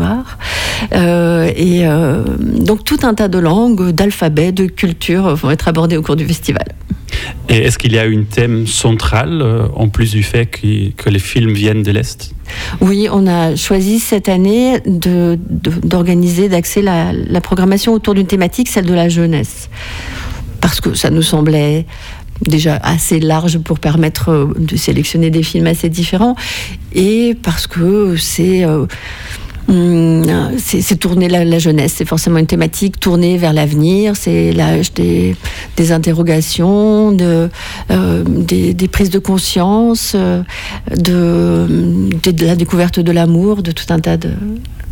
Euh, 0.93 1.51
et 1.55 1.87
euh, 1.87 2.23
donc 2.39 2.83
tout 2.83 2.99
un 3.03 3.13
tas 3.13 3.27
de 3.27 3.39
langues, 3.39 3.91
d'alphabets, 3.91 4.51
de 4.51 4.65
cultures 4.65 5.35
vont 5.35 5.51
être 5.51 5.67
abordés 5.67 5.97
au 5.97 6.01
cours 6.01 6.15
du 6.15 6.25
festival. 6.25 6.65
Et 7.49 7.57
est-ce 7.57 7.77
qu'il 7.77 7.93
y 7.93 7.99
a 7.99 8.05
une 8.05 8.25
thème 8.25 8.67
centrale, 8.67 9.41
euh, 9.41 9.67
en 9.75 9.89
plus 9.89 10.11
du 10.11 10.23
fait 10.23 10.45
que, 10.45 11.09
les 11.09 11.19
films 11.19 11.53
viennent 11.53 11.83
de 11.83 11.91
l'Est? 11.91 12.33
Oui, 12.81 13.07
on 13.11 13.27
a 13.27 13.55
choisi 13.55 13.99
cette 13.99 14.29
année 14.29 14.79
d'organiser, 14.85 16.49
d'axer 16.49 16.81
la, 16.81 17.13
la, 17.13 17.41
programmation 17.41 17.93
autour 17.93 18.13
d'une 18.13 18.27
thématique, 18.27 18.69
celle 18.69 18.85
de 18.85 18.93
la 18.93 19.09
jeunesse. 19.09 19.69
Parce 20.61 20.79
que 20.79 20.93
ça 20.93 21.09
nous 21.09 21.21
semblait 21.21 21.85
déjà 22.41 22.77
assez 22.77 23.19
large 23.19 23.59
pour 23.59 23.79
permettre 23.79 24.29
euh, 24.29 24.53
de 24.57 24.75
sélectionner 24.75 25.29
des 25.29 25.43
films 25.43 25.67
assez 25.67 25.89
différents 25.89 26.35
et 26.93 27.35
parce 27.41 27.67
que 27.67 28.15
c'est... 28.17 28.65
Euh, 28.65 28.85
c'est 30.57 30.99
tourner 30.99 31.29
la, 31.29 31.45
la 31.45 31.59
jeunesse, 31.59 31.93
c'est 31.97 32.05
forcément 32.05 32.37
une 32.37 32.47
thématique 32.47 32.99
tournée 32.99 33.37
vers 33.37 33.53
l'avenir, 33.53 34.15
c'est 34.15 34.51
l'âge 34.51 34.93
des, 34.93 35.35
des, 35.77 35.91
interrogations, 35.91 37.11
de, 37.11 37.49
euh, 37.91 38.23
des, 38.25 38.73
des, 38.73 38.87
prises 38.87 39.09
de 39.09 39.19
conscience, 39.19 40.13
euh, 40.15 40.43
de, 40.89 42.09
de, 42.23 42.31
de, 42.31 42.45
la 42.45 42.55
découverte 42.55 42.99
de 42.99 43.11
l'amour, 43.11 43.63
de 43.63 43.71
tout 43.71 43.85
un 43.89 43.99
tas 43.99 44.17
de, 44.17 44.31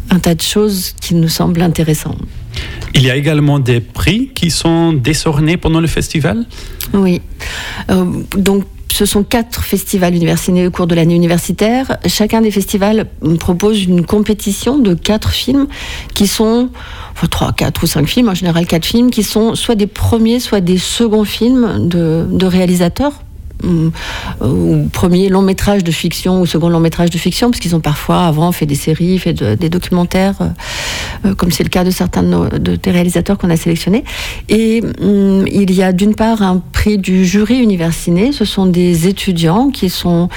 un 0.09 0.19
tas 0.19 0.35
de 0.35 0.41
choses 0.41 0.93
qui 1.01 1.15
nous 1.15 1.29
semblent 1.29 1.61
intéressantes. 1.61 2.19
Il 2.93 3.03
y 3.03 3.09
a 3.09 3.15
également 3.15 3.59
des 3.59 3.79
prix 3.79 4.31
qui 4.35 4.51
sont 4.51 4.93
décernés 4.93 5.57
pendant 5.57 5.79
le 5.79 5.87
festival? 5.87 6.45
Oui. 6.93 7.21
Euh, 7.89 8.05
donc, 8.37 8.65
ce 8.91 9.05
sont 9.05 9.23
quatre 9.23 9.63
festivals 9.63 10.15
universitaires 10.15 10.67
au 10.67 10.71
cours 10.71 10.87
de 10.87 10.95
l'année 10.95 11.15
universitaire. 11.15 11.97
Chacun 12.07 12.41
des 12.41 12.51
festivals 12.51 13.05
propose 13.39 13.83
une 13.83 14.05
compétition 14.05 14.77
de 14.77 14.93
quatre 14.93 15.29
films 15.31 15.67
qui 16.13 16.27
sont, 16.27 16.69
trois, 17.29 17.53
quatre 17.53 17.83
ou 17.83 17.87
cinq 17.87 18.07
films, 18.07 18.29
en 18.29 18.33
général 18.33 18.65
quatre 18.65 18.85
films, 18.85 19.11
qui 19.11 19.23
sont 19.23 19.55
soit 19.55 19.75
des 19.75 19.87
premiers, 19.87 20.39
soit 20.39 20.61
des 20.61 20.77
seconds 20.77 21.25
films 21.25 21.87
de, 21.87 22.25
de 22.29 22.45
réalisateurs 22.45 23.13
ou 23.63 24.87
premier 24.91 25.29
long 25.29 25.41
métrage 25.41 25.83
de 25.83 25.91
fiction 25.91 26.41
ou 26.41 26.45
second 26.45 26.69
long 26.69 26.79
métrage 26.79 27.09
de 27.09 27.17
fiction, 27.17 27.49
parce 27.49 27.59
qu'ils 27.59 27.75
ont 27.75 27.81
parfois 27.81 28.25
avant 28.25 28.51
fait 28.51 28.65
des 28.65 28.75
séries, 28.75 29.17
fait 29.19 29.33
de, 29.33 29.55
des 29.55 29.69
documentaires, 29.69 30.35
euh, 31.25 31.33
comme 31.35 31.51
c'est 31.51 31.63
le 31.63 31.69
cas 31.69 31.83
de 31.83 31.91
certains 31.91 32.23
de, 32.23 32.75
des 32.75 32.91
réalisateurs 32.91 33.37
qu'on 33.37 33.49
a 33.49 33.57
sélectionnés. 33.57 34.03
Et 34.49 34.81
hum, 35.01 35.45
il 35.47 35.73
y 35.73 35.83
a 35.83 35.91
d'une 35.91 36.15
part 36.15 36.41
un 36.41 36.61
prix 36.71 36.97
du 36.97 37.25
jury 37.25 37.57
universiné, 37.57 38.31
ce 38.31 38.45
sont 38.45 38.65
des 38.65 39.07
étudiants 39.07 39.69
qui 39.69 39.89
sont 39.89 40.29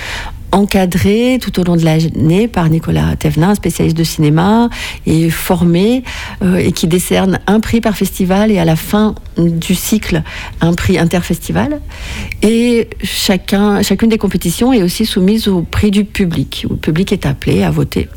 encadré 0.55 1.39
tout 1.41 1.61
au 1.61 1.65
long 1.65 1.77
de 1.77 1.85
l'année 1.85 2.49
par 2.49 2.71
Nicolas 2.71 3.17
Thévenin, 3.17 3.55
spécialiste 3.55 3.97
de 3.97 4.05
cinéma, 4.05 4.71
et 5.05 5.29
formé 5.29 6.05
euh, 6.43 6.57
et 6.57 6.73
qui 6.73 6.87
décerne 6.87 7.41
un 7.47 7.61
prix 7.61 7.81
par 7.81 7.97
festival 7.97 8.51
et 8.51 8.59
à 8.59 8.65
la 8.65 8.77
fin 8.77 9.17
du 9.37 9.75
cycle 9.75 10.23
un 10.61 10.73
prix 10.75 10.97
interfestival. 10.97 11.81
Et 12.43 12.89
chacun, 13.03 13.83
chacune 13.83 14.09
des 14.09 14.19
compétitions 14.19 14.73
est 14.73 14.83
aussi 14.83 15.07
soumise 15.07 15.49
au 15.49 15.63
prix 15.63 15.91
du 15.91 16.05
public. 16.05 16.67
Où 16.69 16.75
le 16.75 16.79
public 16.79 17.13
est 17.13 17.27
appelé 17.27 17.65
à 17.65 17.71
voter. 17.71 18.09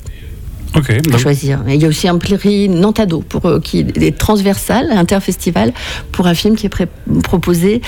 Okay, 0.76 0.98
à 1.12 1.18
choisir. 1.18 1.64
Et 1.68 1.74
il 1.74 1.82
y 1.82 1.86
a 1.86 1.88
aussi 1.88 2.08
un 2.08 2.20
prix 2.20 2.70
Nantado 2.70 3.22
pour, 3.22 3.46
euh, 3.48 3.60
qui 3.60 3.80
est 3.80 4.16
transversal, 4.16 4.92
interfestival, 4.92 5.74
pour 6.12 6.28
un 6.28 6.36
film 6.36 6.56
qui 6.56 6.68
est 6.68 6.88
proposé 7.24 7.82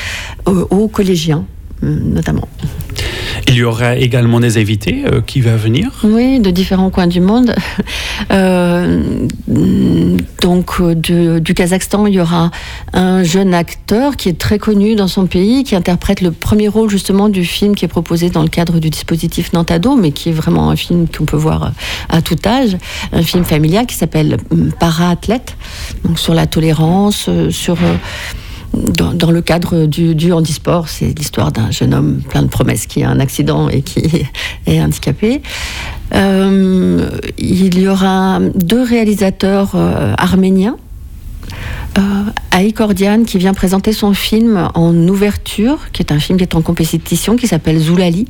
euh, 0.48 0.66
aux 0.72 0.88
collégiens, 0.88 1.46
notamment. 1.84 2.48
Il 3.48 3.56
y 3.56 3.64
aura 3.64 3.96
également 3.96 4.40
des 4.40 4.58
invités 4.58 5.04
euh, 5.06 5.22
qui 5.22 5.42
vont 5.42 5.56
venir. 5.56 5.92
Oui, 6.04 6.40
de 6.40 6.52
différents 6.52 6.90
coins 6.90 7.08
du 7.08 7.22
monde. 7.22 7.56
Euh, 8.32 9.28
donc, 10.42 10.72
euh, 10.82 10.94
du 11.40 11.54
Kazakhstan, 11.54 12.06
il 12.06 12.16
y 12.16 12.20
aura 12.20 12.52
un 12.92 13.24
jeune 13.24 13.54
acteur 13.54 14.18
qui 14.18 14.28
est 14.28 14.38
très 14.38 14.60
connu 14.60 14.96
dans 14.96 15.08
son 15.08 15.26
pays, 15.26 15.64
qui 15.64 15.74
interprète 15.74 16.20
le 16.20 16.32
premier 16.32 16.68
rôle 16.68 16.90
justement 16.90 17.30
du 17.30 17.46
film 17.46 17.76
qui 17.76 17.86
est 17.86 17.90
proposé 17.90 18.30
dans 18.30 18.44
le 18.44 18.50
cadre 18.50 18.80
du 18.80 18.90
dispositif 18.90 19.54
Nantado, 19.54 19.96
mais 19.96 20.12
qui 20.12 20.30
est 20.30 20.34
vraiment 20.34 20.70
un 20.70 20.76
film 20.76 21.08
qu'on 21.08 21.26
peut 21.26 21.38
voir 21.38 21.72
à 22.10 22.22
tout 22.22 22.38
âge, 22.46 22.78
un 23.14 23.24
film 23.24 23.46
familial 23.46 23.86
qui 23.86 23.96
s'appelle 23.96 24.38
hum, 24.52 24.72
Para-athlète, 24.78 25.56
donc 26.04 26.20
sur 26.20 26.34
la 26.34 26.46
tolérance, 26.46 27.30
sur 27.50 27.78
dans, 28.74 29.32
le 29.32 29.42
cadre 29.42 29.86
du, 29.86 30.16
du 30.16 30.32
handisport, 30.32 30.90
c'est 30.90 31.18
l'histoire 31.18 31.52
d'un 31.52 31.72
jeune 31.72 31.94
homme 31.94 32.22
plein 32.30 32.44
de 32.44 32.48
promesses 32.48 32.86
qui 32.86 33.04
a 33.04 33.10
un 33.10 33.20
accident 33.20 33.70
et 33.70 33.82
qui 33.82 34.02
est 34.68 34.82
handicapé. 34.82 35.42
Euh, 36.14 37.10
il 37.38 37.80
y 37.80 37.88
aura 37.88 38.40
deux 38.56 38.84
réalisateurs 38.84 39.72
euh, 39.76 40.14
arméniens. 40.18 40.78
Euh, 41.98 42.02
qui 43.26 43.38
vient 43.38 43.54
présenter 43.54 43.94
son 43.94 44.14
film 44.14 44.70
en 44.74 44.94
ouverture, 45.08 45.92
qui 45.94 46.02
est 46.02 46.12
un 46.12 46.20
film 46.20 46.38
qui 46.38 46.44
est 46.44 46.56
en 46.56 46.62
compétition, 46.62 47.38
qui 47.38 47.48
s'appelle 47.48 47.80
Zoulali. 47.80 48.28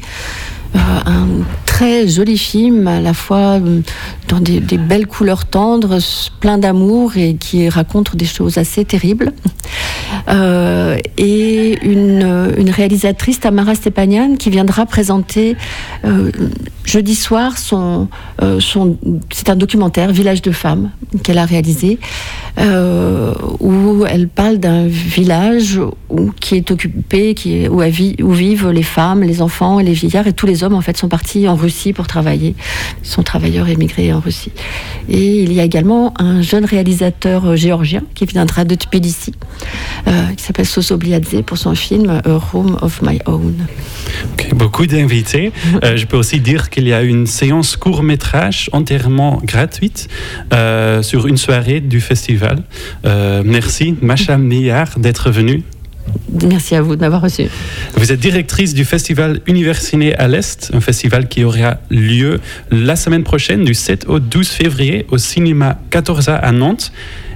Euh, 0.75 0.79
un 1.05 1.27
très 1.65 2.07
joli 2.07 2.37
film, 2.37 2.87
à 2.87 2.99
la 2.99 3.13
fois 3.13 3.59
euh, 3.59 3.81
dans 4.27 4.39
des, 4.39 4.59
belles 4.59 5.07
couleurs 5.07 5.45
tendres, 5.45 5.97
plein 6.39 6.57
d'amour 6.57 7.17
et 7.17 7.35
qui 7.35 7.69
raconte 7.69 8.15
des 8.15 8.25
choses 8.25 8.57
assez 8.57 8.85
terribles. 8.85 9.33
Euh, 10.27 10.97
et 11.17 11.79
une, 11.83 12.69
réalisatrice, 12.69 13.39
Tamara 13.39 13.73
Stepanian, 13.75 14.35
qui 14.35 14.49
viendra 14.49 14.85
présenter 14.85 15.55
jeudi 16.83 17.15
soir 17.15 17.57
son, 17.57 18.07
son 18.59 18.97
c'est 19.31 19.49
un 19.49 19.55
documentaire 19.55 20.11
Village 20.11 20.41
de 20.41 20.51
femmes 20.51 20.91
qu'elle 21.23 21.37
a 21.37 21.45
réalisé 21.45 21.99
où 22.57 24.05
elle 24.07 24.27
parle 24.27 24.57
d'un 24.57 24.87
village 24.87 25.79
où, 26.09 26.31
qui 26.39 26.55
est 26.55 26.71
occupé 26.71 27.33
qui 27.33 27.67
où, 27.67 27.81
vit- 27.81 28.15
où 28.21 28.31
vivent 28.31 28.69
les 28.69 28.83
femmes 28.83 29.23
les 29.23 29.41
enfants 29.41 29.79
et 29.79 29.83
les 29.83 29.93
vieillards 29.93 30.27
et 30.27 30.33
tous 30.33 30.45
les 30.45 30.58
hommes 30.63 30.73
en 30.73 30.81
fait 30.81 30.97
sont 30.97 31.09
partis 31.09 31.47
en 31.47 31.55
Russie 31.55 31.93
pour 31.93 32.07
travailler 32.07 32.55
ils 33.03 33.07
sont 33.07 33.23
travailleurs 33.23 33.67
émigrés 33.67 34.13
en 34.13 34.19
Russie 34.19 34.51
et 35.07 35.43
il 35.43 35.53
y 35.53 35.59
a 35.59 35.63
également 35.63 36.13
un 36.19 36.41
jeune 36.41 36.65
réalisateur 36.65 37.45
euh, 37.45 37.55
géorgien 37.55 38.03
qui 38.15 38.25
viendra 38.25 38.65
de 38.65 38.75
Tbilissi 38.75 39.33
euh, 40.07 40.27
qui 40.35 40.43
s'appelle 40.43 40.65
Soso 40.65 40.97
Bliadze 40.97 41.41
pour 41.45 41.57
son 41.57 41.75
film 41.75 42.09
A 42.09 42.37
Room 42.51 42.77
of 42.81 43.01
My 43.01 43.19
Own 43.25 43.55
beaucoup 44.53 44.85
d'invités. 44.85 45.51
Euh, 45.83 45.95
je 45.95 46.05
peux 46.05 46.17
aussi 46.17 46.41
dire 46.41 46.69
qu'il 46.69 46.87
y 46.87 46.93
a 46.93 47.03
une 47.03 47.25
séance 47.25 47.77
court-métrage 47.77 48.69
entièrement 48.73 49.39
gratuite 49.43 50.09
euh, 50.51 51.01
sur 51.03 51.27
une 51.27 51.37
soirée 51.37 51.79
du 51.79 52.01
festival. 52.01 52.63
Euh, 53.05 53.43
merci, 53.45 53.95
Macha 54.01 54.37
Millard, 54.37 54.97
d'être 54.97 55.29
venue. 55.29 55.63
Merci 56.43 56.75
à 56.75 56.81
vous 56.81 56.95
de 56.95 57.01
m'avoir 57.01 57.21
reçu 57.21 57.43
Vous 57.95 58.11
êtes 58.11 58.19
directrice 58.19 58.73
du 58.73 58.85
festival 58.85 59.41
Universiné 59.47 60.15
à 60.15 60.27
l'Est, 60.27 60.71
un 60.73 60.81
festival 60.81 61.27
qui 61.27 61.43
aura 61.43 61.77
lieu 61.89 62.39
la 62.71 62.95
semaine 62.95 63.23
prochaine, 63.23 63.63
du 63.63 63.73
7 63.73 64.05
au 64.07 64.19
12 64.19 64.47
février, 64.47 65.05
au 65.09 65.17
cinéma 65.17 65.79
14A 65.91 66.35
à 66.35 66.51
Nantes. 66.51 66.91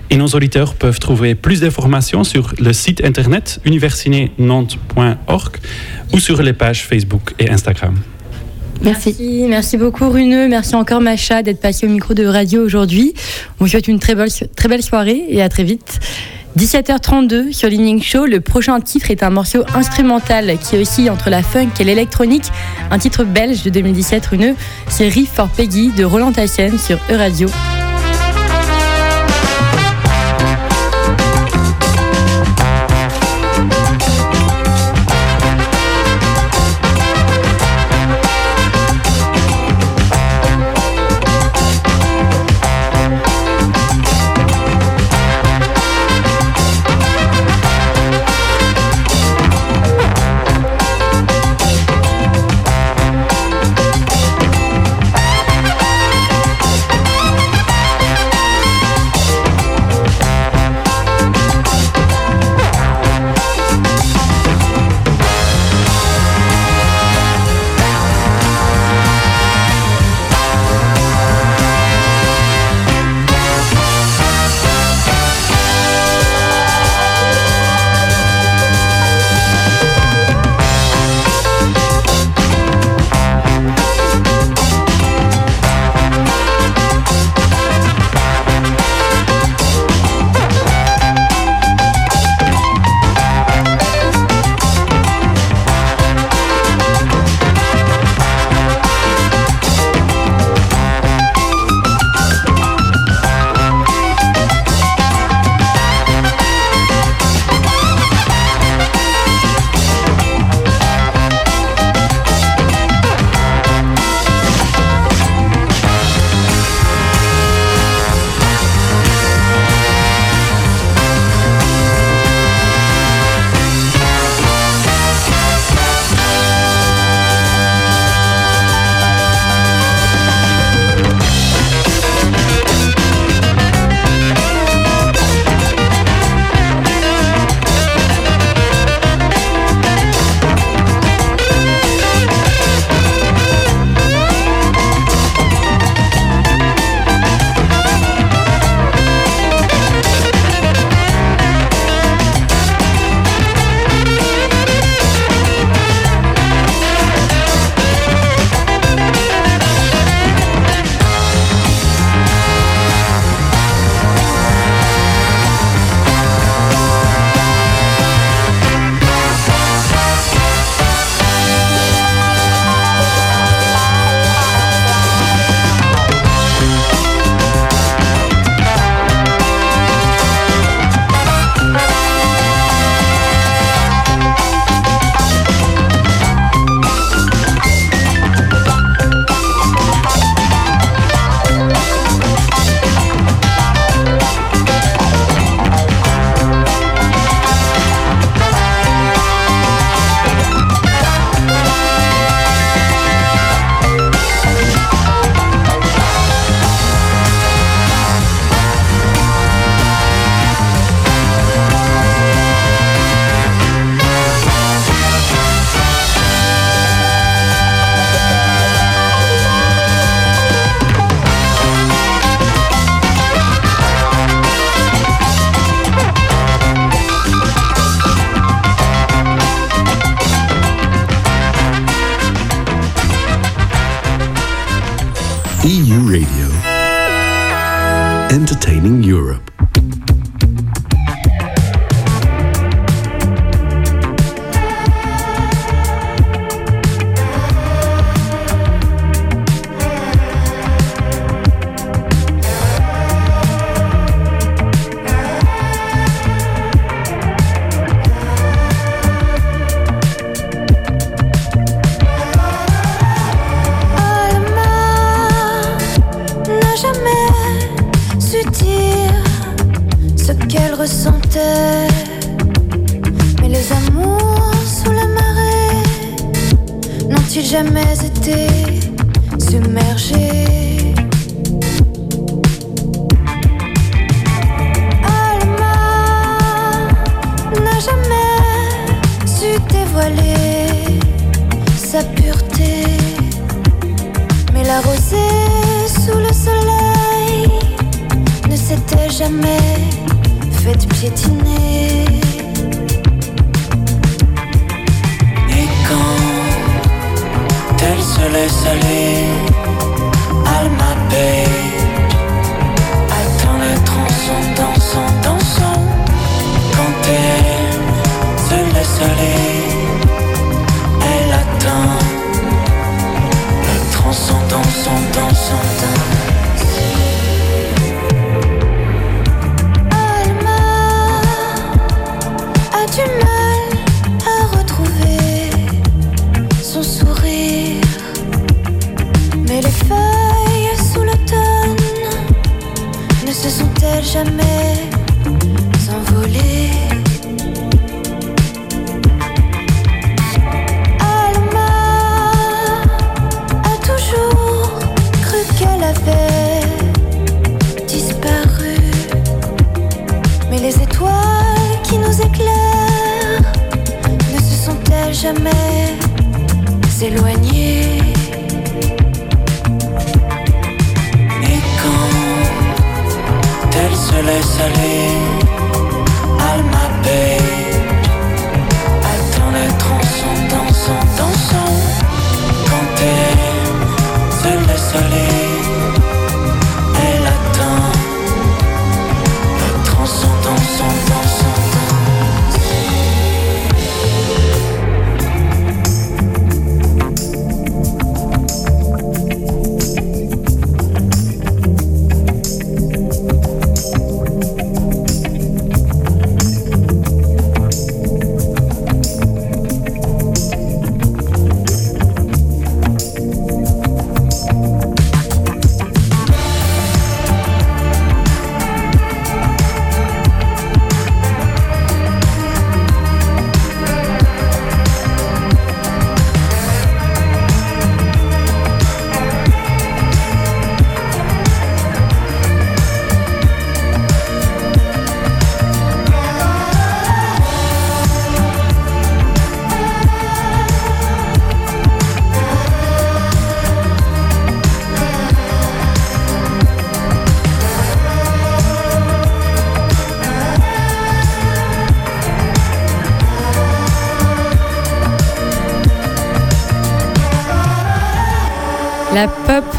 Et 0.10 0.18
nos 0.18 0.28
auditeurs 0.28 0.76
peuvent 0.76 1.00
trouver 1.00 1.34
plus 1.34 1.62
d'informations 1.62 2.24
sur 2.24 2.54
le 2.60 2.72
site 2.72 3.04
internet 3.04 3.60
universinénantes.org 3.66 5.58
ou 6.12 6.20
sur 6.20 6.42
les 6.44 6.54
pages 6.54 6.84
Facebook 6.86 7.34
et 7.40 7.50
Instagram. 7.50 7.96
merci. 8.84 9.16
Merci, 9.18 9.46
merci 9.48 9.78
beaucoup 9.78 10.10
Runeux, 10.10 10.48
merci 10.50 10.76
encore 10.76 11.02
Macha 11.02 11.42
d'être 11.42 11.62
passé 11.62 11.88
au 11.88 11.90
micro 11.90 12.14
de 12.14 12.26
radio 12.26 12.64
aujourd'hui. 12.64 13.14
On 13.60 13.64
vous 13.64 13.70
souhaite 13.70 13.88
une 13.88 14.00
très 14.00 14.14
belle, 14.14 14.30
très 14.56 14.70
belle 14.70 14.84
soirée 14.84 15.24
et 15.30 15.42
à 15.42 15.50
très 15.50 15.64
vite. 15.64 16.00
17h32 16.58 17.52
sur 17.52 17.68
l'Evening 17.68 18.02
Show, 18.02 18.26
le 18.26 18.40
prochain 18.40 18.80
titre 18.80 19.10
est 19.10 19.24
un 19.24 19.32
morceau 19.32 19.64
instrumental 19.74 20.58
qui 20.60 20.78
oscille 20.78 21.10
entre 21.10 21.32
la 21.32 21.42
funk 21.42 21.70
et 21.80 21.84
l'électronique, 21.84 22.46
un 22.92 23.00
titre 23.00 23.24
belge 23.24 23.64
de 23.64 23.72
2017 23.72 24.26
Runeux, 24.28 24.56
c'est 24.88 25.08
Riff 25.08 25.32
for 25.32 25.50
Peggy 25.50 25.90
de 25.90 26.04
Roland 26.04 26.32
Tassen 26.32 26.78
sur 26.78 27.00
E-Radio. 27.10 27.50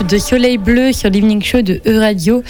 De 0.09 0.19
Soleil 0.19 0.59
Bleu 0.59 0.93
sur 0.93 1.11
l'Evening 1.11 1.43
Show 1.43 1.63
de 1.63 1.81
E-Radio. 1.87 2.43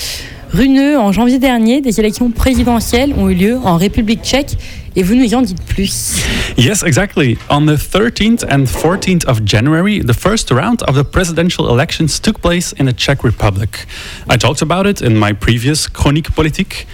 Runeux, 0.52 0.98
en 0.98 1.12
janvier 1.12 1.38
dernier, 1.38 1.80
des 1.80 1.98
élections 2.00 2.30
présidentielles 2.30 3.12
ont 3.16 3.28
eu 3.28 3.34
lieu 3.34 3.58
en 3.64 3.76
République 3.76 4.22
tchèque 4.22 4.56
et 4.96 5.02
vous 5.02 5.14
nous 5.14 5.34
en 5.34 5.42
dites 5.42 5.62
plus. 5.62 6.16
Yes, 6.56 6.82
exactly. 6.84 7.36
On 7.50 7.66
the 7.66 7.76
13th 7.76 8.44
and 8.50 8.66
14th 8.66 9.26
of 9.26 9.44
January, 9.44 10.00
the 10.00 10.14
first 10.14 10.50
round 10.50 10.82
of 10.86 10.96
the 10.96 11.04
presidential 11.04 11.68
elections 11.68 12.20
took 12.20 12.40
place 12.40 12.72
in 12.78 12.86
the 12.86 12.94
Czech 12.96 13.24
Republic. 13.24 13.86
I 14.30 14.36
talked 14.36 14.62
about 14.62 14.86
it 14.86 15.02
in 15.02 15.16
my 15.16 15.32
previous 15.32 15.86
Chronique 15.88 16.34
Politique. 16.34 16.86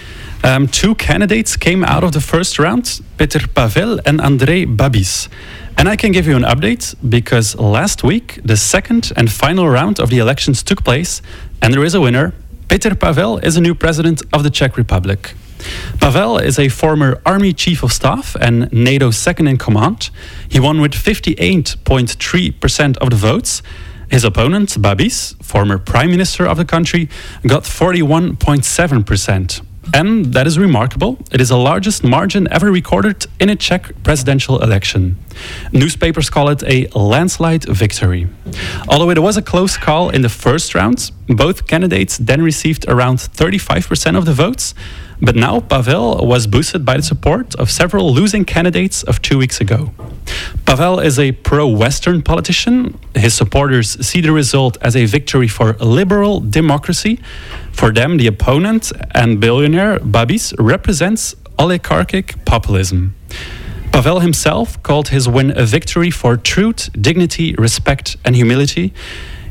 Um, 0.43 0.67
two 0.67 0.95
candidates 0.95 1.55
came 1.55 1.83
out 1.83 2.03
of 2.03 2.13
the 2.13 2.21
first 2.21 2.57
round, 2.57 3.01
Peter 3.17 3.47
Pavel 3.47 3.99
and 4.05 4.19
Andrei 4.19 4.65
Babis. 4.65 5.29
And 5.77 5.89
I 5.89 5.95
can 5.95 6.11
give 6.11 6.27
you 6.27 6.35
an 6.35 6.43
update 6.43 6.95
because 7.09 7.55
last 7.55 8.03
week, 8.03 8.39
the 8.43 8.57
second 8.57 9.11
and 9.15 9.31
final 9.31 9.67
round 9.67 9.99
of 9.99 10.09
the 10.09 10.19
elections 10.19 10.63
took 10.63 10.83
place, 10.83 11.21
and 11.61 11.73
there 11.73 11.83
is 11.83 11.95
a 11.95 12.01
winner. 12.01 12.33
Peter 12.67 12.95
Pavel 12.95 13.39
is 13.39 13.57
a 13.57 13.61
new 13.61 13.75
president 13.75 14.21
of 14.31 14.43
the 14.43 14.49
Czech 14.49 14.77
Republic. 14.77 15.33
Pavel 15.99 16.37
is 16.37 16.57
a 16.57 16.69
former 16.69 17.21
army 17.25 17.53
chief 17.53 17.83
of 17.83 17.91
staff 17.91 18.35
and 18.39 18.71
NATO 18.71 19.11
second 19.11 19.47
in 19.47 19.57
command. 19.57 20.09
He 20.49 20.59
won 20.59 20.81
with 20.81 20.93
58.3% 20.93 22.97
of 22.97 23.09
the 23.09 23.15
votes. 23.15 23.61
His 24.09 24.23
opponent, 24.23 24.81
Babis, 24.81 25.35
former 25.41 25.77
prime 25.77 26.11
minister 26.11 26.45
of 26.45 26.57
the 26.57 26.65
country, 26.65 27.09
got 27.47 27.63
41.7%. 27.63 29.61
And 29.93 30.33
that 30.33 30.47
is 30.47 30.59
remarkable. 30.59 31.17
It 31.31 31.41
is 31.41 31.49
the 31.49 31.57
largest 31.57 32.03
margin 32.03 32.47
ever 32.51 32.71
recorded 32.71 33.25
in 33.39 33.49
a 33.49 33.55
Czech 33.55 33.91
presidential 34.03 34.61
election. 34.61 35.17
Newspapers 35.71 36.29
call 36.29 36.49
it 36.49 36.63
a 36.63 36.87
landslide 36.97 37.65
victory. 37.65 38.27
Although 38.87 39.09
it 39.09 39.19
was 39.19 39.37
a 39.37 39.41
close 39.41 39.77
call 39.77 40.09
in 40.09 40.21
the 40.21 40.29
first 40.29 40.75
round, 40.75 41.11
both 41.27 41.67
candidates 41.67 42.17
then 42.17 42.41
received 42.41 42.85
around 42.87 43.17
35% 43.17 44.17
of 44.17 44.25
the 44.25 44.33
votes. 44.33 44.73
But 45.21 45.35
now 45.35 45.59
Pavel 45.59 46.25
was 46.25 46.47
boosted 46.47 46.83
by 46.83 46.97
the 46.97 47.03
support 47.03 47.53
of 47.55 47.69
several 47.69 48.11
losing 48.11 48.43
candidates 48.43 49.03
of 49.03 49.21
two 49.21 49.37
weeks 49.37 49.61
ago. 49.61 49.91
Pavel 50.65 50.99
is 50.99 51.19
a 51.19 51.31
pro 51.31 51.67
Western 51.67 52.23
politician. 52.23 52.97
His 53.13 53.35
supporters 53.35 54.03
see 54.05 54.21
the 54.21 54.31
result 54.31 54.77
as 54.81 54.95
a 54.95 55.05
victory 55.05 55.47
for 55.47 55.73
liberal 55.73 56.39
democracy. 56.39 57.19
For 57.71 57.91
them, 57.91 58.17
the 58.17 58.27
opponent 58.27 58.91
and 59.11 59.39
billionaire 59.39 59.99
Babis 59.99 60.53
represents 60.57 61.35
oligarchic 61.59 62.43
populism. 62.45 63.13
Pavel 63.91 64.21
himself 64.21 64.81
called 64.81 65.09
his 65.09 65.27
win 65.27 65.51
a 65.55 65.65
victory 65.65 66.09
for 66.09 66.37
truth, 66.37 66.89
dignity, 66.99 67.53
respect, 67.57 68.17
and 68.25 68.35
humility. 68.35 68.93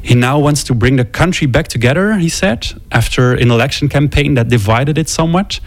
He 0.02 0.14
now 0.14 0.38
wants 0.38 0.64
to 0.64 0.74
bring 0.74 0.96
the 0.96 1.04
country 1.04 1.46
back 1.46 1.68
together, 1.68 2.14
he 2.14 2.28
said, 2.28 2.66
after 2.90 3.34
an 3.34 3.50
election 3.50 3.88
campaign 3.88 4.34
that 4.34 4.48
divided 4.48 4.96
it 4.98 5.08
somewhat. 5.08 5.60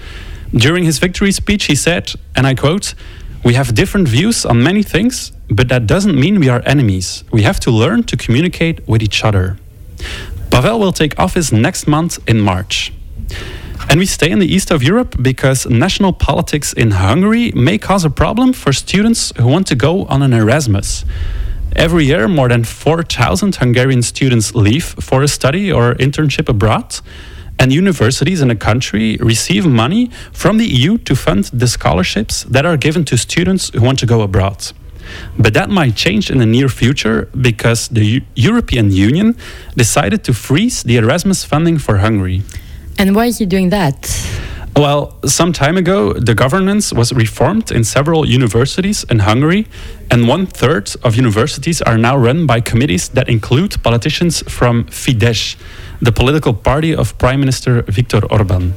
During 0.53 0.83
his 0.83 0.99
victory 0.99 1.31
speech, 1.31 1.65
he 1.65 1.75
said, 1.75 2.13
and 2.35 2.45
I 2.45 2.55
quote, 2.55 2.95
We 3.43 3.53
have 3.53 3.73
different 3.73 4.07
views 4.07 4.45
on 4.45 4.63
many 4.63 4.83
things, 4.83 5.31
but 5.49 5.69
that 5.69 5.87
doesn't 5.87 6.19
mean 6.19 6.39
we 6.39 6.49
are 6.49 6.61
enemies. 6.65 7.23
We 7.31 7.43
have 7.43 7.59
to 7.61 7.71
learn 7.71 8.03
to 8.03 8.17
communicate 8.17 8.87
with 8.87 9.01
each 9.01 9.23
other. 9.23 9.57
Pavel 10.49 10.79
will 10.79 10.93
take 10.93 11.17
office 11.19 11.51
next 11.51 11.87
month 11.87 12.19
in 12.27 12.39
March. 12.39 12.93
And 13.89 13.99
we 13.99 14.05
stay 14.05 14.31
in 14.31 14.39
the 14.39 14.47
east 14.47 14.71
of 14.71 14.81
Europe 14.81 15.15
because 15.21 15.65
national 15.65 16.13
politics 16.13 16.73
in 16.73 16.91
Hungary 16.91 17.51
may 17.51 17.77
cause 17.77 18.05
a 18.05 18.09
problem 18.09 18.53
for 18.53 18.71
students 18.73 19.33
who 19.37 19.47
want 19.47 19.67
to 19.67 19.75
go 19.75 20.05
on 20.05 20.21
an 20.21 20.33
Erasmus. 20.33 21.05
Every 21.75 22.05
year, 22.05 22.27
more 22.27 22.49
than 22.49 22.63
4,000 22.63 23.55
Hungarian 23.55 24.03
students 24.03 24.53
leave 24.53 24.83
for 24.83 25.23
a 25.23 25.27
study 25.27 25.71
or 25.71 25.95
internship 25.95 26.47
abroad. 26.47 26.99
And 27.59 27.71
universities 27.71 28.41
in 28.41 28.47
the 28.47 28.55
country 28.55 29.17
receive 29.19 29.65
money 29.65 30.09
from 30.31 30.57
the 30.57 30.65
EU 30.65 30.97
to 30.99 31.15
fund 31.15 31.45
the 31.45 31.67
scholarships 31.67 32.43
that 32.43 32.65
are 32.65 32.77
given 32.77 33.05
to 33.05 33.17
students 33.17 33.69
who 33.69 33.81
want 33.81 33.99
to 33.99 34.05
go 34.05 34.21
abroad. 34.21 34.71
But 35.37 35.53
that 35.53 35.69
might 35.69 35.95
change 35.95 36.31
in 36.31 36.37
the 36.37 36.45
near 36.45 36.69
future 36.69 37.29
because 37.39 37.89
the 37.89 38.05
U 38.05 38.21
European 38.35 38.91
Union 38.91 39.35
decided 39.75 40.23
to 40.23 40.33
freeze 40.33 40.83
the 40.83 40.97
Erasmus 40.97 41.43
funding 41.43 41.77
for 41.79 41.97
Hungary. 41.97 42.41
And 42.97 43.15
why 43.15 43.25
is 43.25 43.37
he 43.39 43.45
doing 43.45 43.69
that? 43.69 43.97
Well, 44.75 45.13
some 45.23 45.53
time 45.53 45.77
ago, 45.77 46.13
the 46.13 46.33
governance 46.33 46.91
was 46.91 47.13
reformed 47.13 47.71
in 47.71 47.83
several 47.83 48.25
universities 48.27 49.03
in 49.07 49.19
Hungary, 49.19 49.67
and 50.09 50.27
one 50.27 50.47
third 50.47 50.91
of 51.03 51.15
universities 51.15 51.79
are 51.83 51.97
now 51.97 52.17
run 52.17 52.47
by 52.47 52.59
committees 52.59 53.09
that 53.09 53.29
include 53.29 53.83
politicians 53.83 54.41
from 54.49 54.85
Fidesz, 54.85 55.57
the 56.01 56.11
political 56.11 56.55
party 56.55 56.95
of 56.95 57.15
Prime 57.19 57.39
Minister 57.39 57.83
Viktor 57.83 58.25
Orban. 58.31 58.73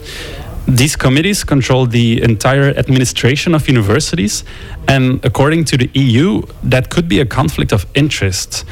These 0.69 0.97
committees 0.97 1.45
control 1.45 1.87
the 1.87 2.23
entire 2.23 2.77
administration 2.77 3.55
of 3.55 3.67
universities, 3.67 4.45
and 4.87 5.25
according 5.25 5.65
to 5.67 5.79
the 5.79 5.89
EU, 5.95 6.43
that 6.63 6.91
could 6.91 7.09
be 7.09 7.21
a 7.21 7.27
conflict 7.27 7.73
of 7.73 7.87
interest. 7.95 8.67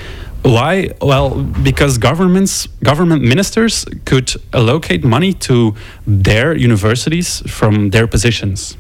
Why? 0.45 0.90
Well, 1.01 1.42
because 1.62 1.97
governments, 1.97 2.66
government 2.82 3.22
ministers 3.22 3.86
could 4.05 4.30
allocate 4.53 5.03
money 5.03 5.32
to 5.49 5.74
their 6.07 6.55
universities 6.55 7.42
from 7.47 7.88
their 7.90 8.07
positions. 8.07 8.76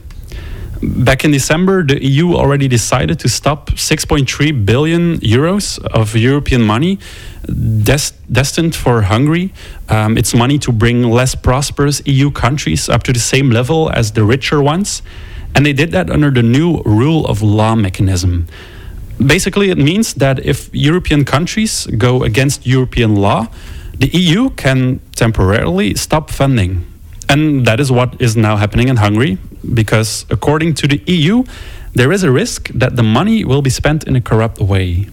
Back 0.82 1.24
in 1.24 1.30
December, 1.30 1.82
the 1.82 2.04
EU 2.04 2.34
already 2.34 2.68
decided 2.68 3.18
to 3.20 3.30
stop 3.30 3.70
6.3 3.70 4.66
billion 4.66 5.16
euros 5.20 5.82
of 5.86 6.14
European 6.14 6.60
money 6.60 6.98
des 7.46 8.12
destined 8.30 8.76
for 8.76 9.00
Hungary. 9.02 9.54
Um, 9.88 10.18
it's 10.18 10.34
money 10.34 10.58
to 10.58 10.70
bring 10.70 11.02
less 11.04 11.34
prosperous 11.34 12.02
EU 12.04 12.30
countries 12.30 12.90
up 12.90 13.02
to 13.04 13.12
the 13.14 13.18
same 13.18 13.48
level 13.48 13.90
as 13.90 14.12
the 14.12 14.24
richer 14.24 14.62
ones. 14.62 15.00
And 15.54 15.64
they 15.64 15.72
did 15.72 15.92
that 15.92 16.10
under 16.10 16.30
the 16.30 16.42
new 16.42 16.82
rule 16.84 17.24
of 17.26 17.40
law 17.40 17.74
mechanism. 17.74 18.48
Basically, 19.18 19.70
it 19.70 19.78
means 19.78 20.14
that 20.14 20.44
if 20.44 20.68
European 20.72 21.24
countries 21.24 21.86
go 21.86 22.22
against 22.22 22.66
European 22.66 23.16
law, 23.16 23.46
the 23.98 24.08
EU 24.08 24.50
can 24.50 25.00
temporarily 25.14 25.94
stop 25.94 26.30
funding. 26.30 26.84
And 27.28 27.64
that 27.66 27.80
is 27.80 27.90
what 27.90 28.20
is 28.20 28.36
now 28.36 28.56
happening 28.56 28.88
in 28.88 28.96
Hungary, 28.96 29.38
because 29.72 30.26
according 30.30 30.74
to 30.74 30.88
the 30.88 31.02
EU, 31.06 31.44
there 31.94 32.12
is 32.12 32.22
a 32.24 32.30
risk 32.30 32.68
that 32.74 32.96
the 32.96 33.02
money 33.02 33.44
will 33.44 33.62
be 33.62 33.70
spent 33.70 34.04
in 34.04 34.16
a 34.16 34.20
corrupt 34.20 34.60
way. 34.60 35.08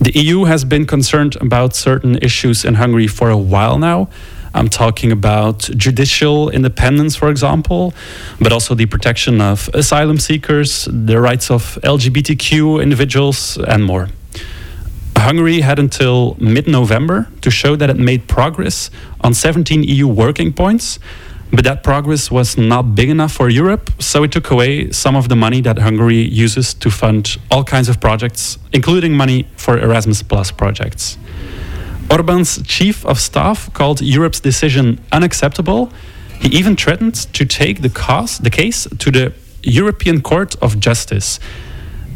The 0.00 0.12
EU 0.14 0.44
has 0.44 0.64
been 0.64 0.86
concerned 0.86 1.36
about 1.40 1.74
certain 1.74 2.16
issues 2.22 2.64
in 2.64 2.74
Hungary 2.74 3.08
for 3.08 3.28
a 3.30 3.36
while 3.36 3.78
now. 3.78 4.08
I'm 4.56 4.68
talking 4.70 5.12
about 5.12 5.58
judicial 5.76 6.48
independence, 6.48 7.14
for 7.14 7.28
example, 7.28 7.92
but 8.40 8.52
also 8.52 8.74
the 8.74 8.86
protection 8.86 9.42
of 9.42 9.68
asylum 9.74 10.18
seekers, 10.18 10.88
the 10.90 11.20
rights 11.20 11.50
of 11.50 11.78
LGBTQ 11.84 12.82
individuals, 12.82 13.58
and 13.58 13.84
more. 13.84 14.08
Hungary 15.18 15.60
had 15.60 15.78
until 15.78 16.36
mid 16.38 16.66
November 16.66 17.28
to 17.42 17.50
show 17.50 17.76
that 17.76 17.90
it 17.90 17.98
made 17.98 18.28
progress 18.28 18.90
on 19.20 19.34
17 19.34 19.82
EU 19.82 20.08
working 20.08 20.54
points, 20.54 20.98
but 21.52 21.64
that 21.64 21.82
progress 21.82 22.30
was 22.30 22.56
not 22.56 22.94
big 22.94 23.10
enough 23.10 23.32
for 23.32 23.50
Europe, 23.50 23.90
so 23.98 24.22
it 24.22 24.32
took 24.32 24.50
away 24.50 24.90
some 24.90 25.16
of 25.16 25.28
the 25.28 25.36
money 25.36 25.60
that 25.60 25.78
Hungary 25.78 26.22
uses 26.22 26.72
to 26.74 26.90
fund 26.90 27.36
all 27.50 27.62
kinds 27.62 27.90
of 27.90 28.00
projects, 28.00 28.58
including 28.72 29.12
money 29.14 29.46
for 29.56 29.78
Erasmus 29.78 30.22
Plus 30.22 30.50
projects. 30.50 31.18
Orban's 32.10 32.62
chief 32.62 33.04
of 33.04 33.18
staff 33.18 33.72
called 33.72 34.00
Europe's 34.00 34.40
decision 34.40 35.00
unacceptable. 35.10 35.90
He 36.40 36.48
even 36.56 36.76
threatened 36.76 37.14
to 37.34 37.44
take 37.44 37.82
the, 37.82 37.88
cause, 37.88 38.38
the 38.38 38.50
case 38.50 38.86
to 38.98 39.10
the 39.10 39.32
European 39.62 40.20
Court 40.22 40.54
of 40.62 40.78
Justice. 40.78 41.40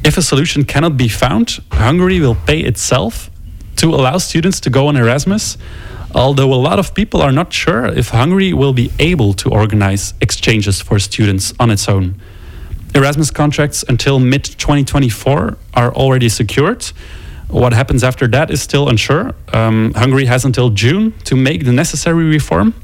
If 0.04 0.16
a 0.16 0.22
solution 0.22 0.64
cannot 0.64 0.96
be 0.96 1.08
found, 1.08 1.60
Hungary 1.72 2.20
will 2.20 2.36
pay 2.36 2.60
itself 2.60 3.30
to 3.76 3.94
allow 3.94 4.18
students 4.18 4.60
to 4.60 4.70
go 4.70 4.86
on 4.86 4.96
Erasmus, 4.96 5.58
although 6.14 6.52
a 6.52 6.60
lot 6.68 6.78
of 6.78 6.94
people 6.94 7.20
are 7.20 7.32
not 7.32 7.52
sure 7.52 7.86
if 7.86 8.10
Hungary 8.10 8.52
will 8.52 8.72
be 8.72 8.90
able 8.98 9.32
to 9.34 9.50
organize 9.50 10.14
exchanges 10.20 10.80
for 10.80 10.98
students 10.98 11.52
on 11.58 11.70
its 11.70 11.88
own. 11.88 12.20
Erasmus 12.94 13.30
contracts 13.30 13.84
until 13.88 14.18
mid 14.18 14.44
2024 14.44 15.56
are 15.74 15.94
already 15.94 16.28
secured. 16.28 16.92
What 17.50 17.72
happens 17.72 18.04
after 18.04 18.28
that 18.28 18.50
is 18.50 18.62
still 18.62 18.88
unsure. 18.88 19.34
Um, 19.52 19.92
Hungary 19.94 20.26
has 20.26 20.44
until 20.44 20.70
June 20.70 21.12
to 21.24 21.34
make 21.36 21.64
the 21.64 21.72
necessary 21.72 22.24
reform. 22.24 22.74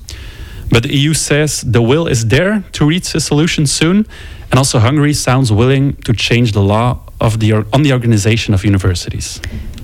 But 0.71 0.83
the 0.83 0.97
EU 0.97 1.14
says 1.14 1.61
the 1.61 1.81
will 1.81 2.09
is 2.09 2.27
there 2.27 2.64
to 2.73 2.87
reach 2.87 3.14
a 3.14 3.21
solution 3.21 3.67
soon. 3.67 4.07
And 4.51 4.59
also, 4.59 4.79
Hungary 4.79 5.14
sounds 5.14 5.53
willing 5.53 5.95
to 6.05 6.12
change 6.12 6.53
the 6.53 6.62
law 6.62 7.01
of 7.21 7.39
the, 7.41 7.53
on 7.73 7.83
the 7.83 7.93
organization 7.93 8.55
of 8.55 8.64
universities. 8.64 9.41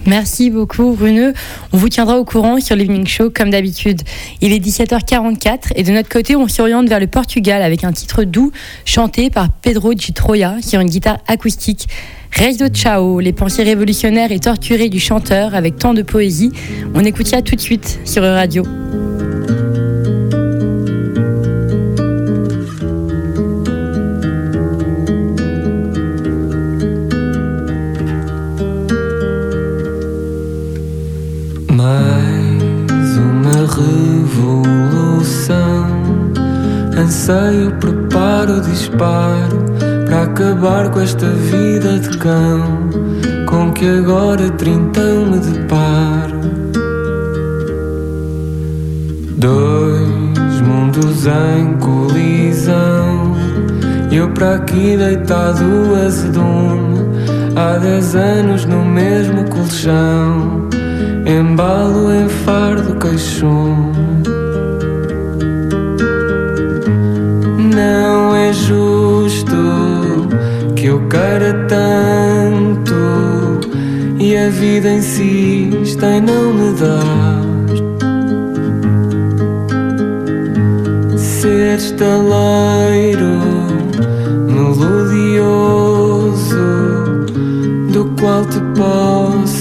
Merci 0.06 0.50
beaucoup, 0.50 0.94
Runeux. 0.94 1.32
On 1.72 1.76
vous 1.76 1.88
tiendra 1.88 2.18
au 2.18 2.24
courant 2.24 2.60
sur 2.60 2.74
l'Evening 2.74 3.06
Show, 3.06 3.30
comme 3.30 3.50
d'habitude. 3.50 4.02
Il 4.40 4.52
est 4.52 4.58
17h44 4.58 5.72
et 5.76 5.84
de 5.84 5.92
notre 5.92 6.08
côté, 6.08 6.34
on 6.34 6.48
s'oriente 6.48 6.88
vers 6.88 7.00
le 7.00 7.06
Portugal 7.06 7.62
avec 7.62 7.84
un 7.84 7.92
titre 7.92 8.24
doux 8.24 8.50
chanté 8.84 9.30
par 9.30 9.50
Pedro 9.50 9.94
de 9.94 10.12
Troia 10.12 10.56
sur 10.60 10.80
une 10.80 10.88
guitare 10.88 11.18
acoustique. 11.28 11.86
Reis 12.32 12.58
Chao, 12.72 13.20
les 13.20 13.32
pensées 13.32 13.62
révolutionnaires 13.62 14.32
et 14.32 14.40
torturées 14.40 14.88
du 14.88 14.98
chanteur 14.98 15.54
avec 15.54 15.76
tant 15.76 15.94
de 15.94 16.02
poésie. 16.02 16.50
On 16.94 17.04
écoute 17.04 17.28
ça 17.28 17.42
tout 17.42 17.54
de 17.54 17.60
suite 17.60 18.00
sur 18.04 18.22
Radio. 18.22 18.64
Revolução. 33.80 35.52
Anseio, 36.96 37.72
preparo, 37.80 38.60
disparo 38.60 39.64
Para 40.04 40.22
acabar 40.24 40.90
com 40.90 41.00
esta 41.00 41.26
vida 41.26 41.98
de 41.98 42.18
cão 42.18 42.90
Com 43.46 43.72
que 43.72 43.88
agora 43.88 44.50
trintão 44.50 45.26
me 45.26 45.38
deparo. 45.38 46.42
Dois 49.36 50.60
mundos 50.60 51.26
em 51.26 51.74
colisão. 51.78 53.34
Eu 54.12 54.28
para 54.30 54.56
aqui 54.56 54.96
deitado 54.96 55.64
azedume 56.06 57.00
Há 57.56 57.78
dez 57.78 58.14
anos 58.14 58.64
no 58.66 58.84
mesmo 58.84 59.48
colchão 59.48 60.61
Embalo 61.26 62.12
em 62.12 62.28
fardo 62.28 62.96
queixume 62.96 63.92
Não 67.74 68.34
é 68.36 68.52
justo 68.52 69.56
que 70.74 70.86
eu 70.86 71.00
queira 71.08 71.66
tanto 71.68 72.94
E 74.18 74.36
a 74.36 74.48
vida 74.50 74.88
insiste 74.88 76.02
em 76.04 76.20
não 76.20 76.52
me 76.54 76.72
dar. 76.74 77.42
Ser 81.16 81.76
estaleiro 81.78 83.38
melodioso 84.46 85.76
do 87.92 88.04
qual 88.20 88.44
te 88.46 88.60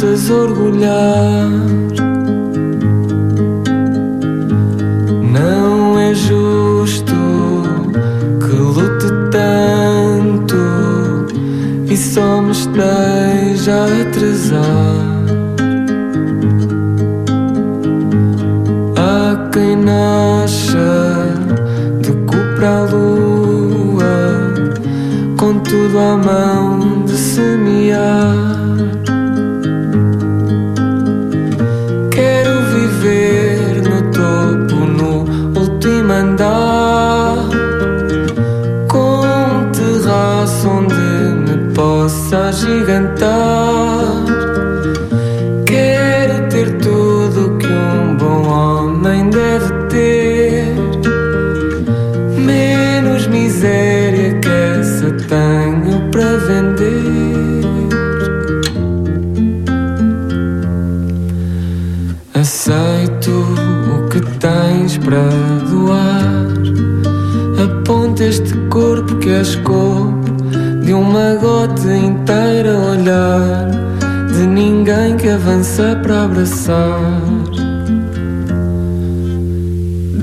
possas 0.01 0.31
orgulhar. 0.31 1.47
Não 5.31 5.99
é 5.99 6.13
justo 6.15 7.13
que 8.39 8.55
lute 8.55 9.07
tanto 9.29 10.55
e 11.85 11.95
só 11.95 12.41
me 12.41 12.51
esteja 12.51 13.75
a 13.75 14.01
atrasar. 14.01 15.11
Há 18.97 19.49
quem 19.51 19.75
nasça 19.75 21.35
de 22.01 22.11
cu 22.11 22.37
para 22.55 22.77
a 22.77 22.81
lua, 22.85 24.53
com 25.37 25.59
tudo 25.59 25.99
à 25.99 26.17
mão 26.17 27.05
de 27.05 27.15
semear. 27.15 28.50
Possa 42.31 42.47
agigantar. 42.47 44.23
Quero 45.65 46.47
ter 46.49 46.77
tudo 46.77 47.57
que 47.57 47.67
um 47.67 48.15
bom 48.15 48.47
homem 48.47 49.29
deve 49.29 49.73
ter, 49.89 50.73
menos 52.37 53.27
miséria 53.27 54.39
que 54.39 54.47
essa 54.47 55.11
tenho 55.27 56.09
para 56.09 56.37
vender. 56.37 57.61
Aceito 62.33 63.31
o 63.93 64.09
que 64.09 64.21
tens 64.39 64.97
para 64.97 65.27
doar. 65.69 66.47
Aponta 67.63 68.23
este 68.23 68.55
corpo 68.69 69.17
que 69.17 69.29
é 69.29 69.41
escopo 69.41 70.20
de 70.91 70.95
uma 70.95 71.35
gota 71.35 71.95
inteira 71.95 72.73
a 72.73 72.91
olhar, 72.91 73.69
de 74.33 74.45
ninguém 74.45 75.15
que 75.15 75.29
avança 75.29 75.97
para 76.03 76.23
abraçar. 76.23 76.99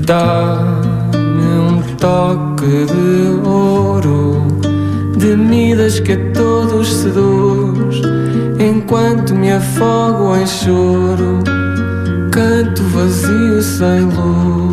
Dá-me 0.05 1.59
um 1.59 1.81
toque 1.97 2.85
de 2.85 3.49
ouro, 3.49 4.45
de 5.17 5.35
midas 5.35 5.99
que 5.99 6.11
a 6.11 6.31
todos 6.33 6.87
seduz, 6.87 8.03
enquanto 8.59 9.33
me 9.33 9.51
afogo 9.51 10.35
em 10.35 10.45
choro 10.45 11.39
canto 12.31 12.83
vazio 12.83 13.59
sem 13.63 14.01
luz. 14.01 14.68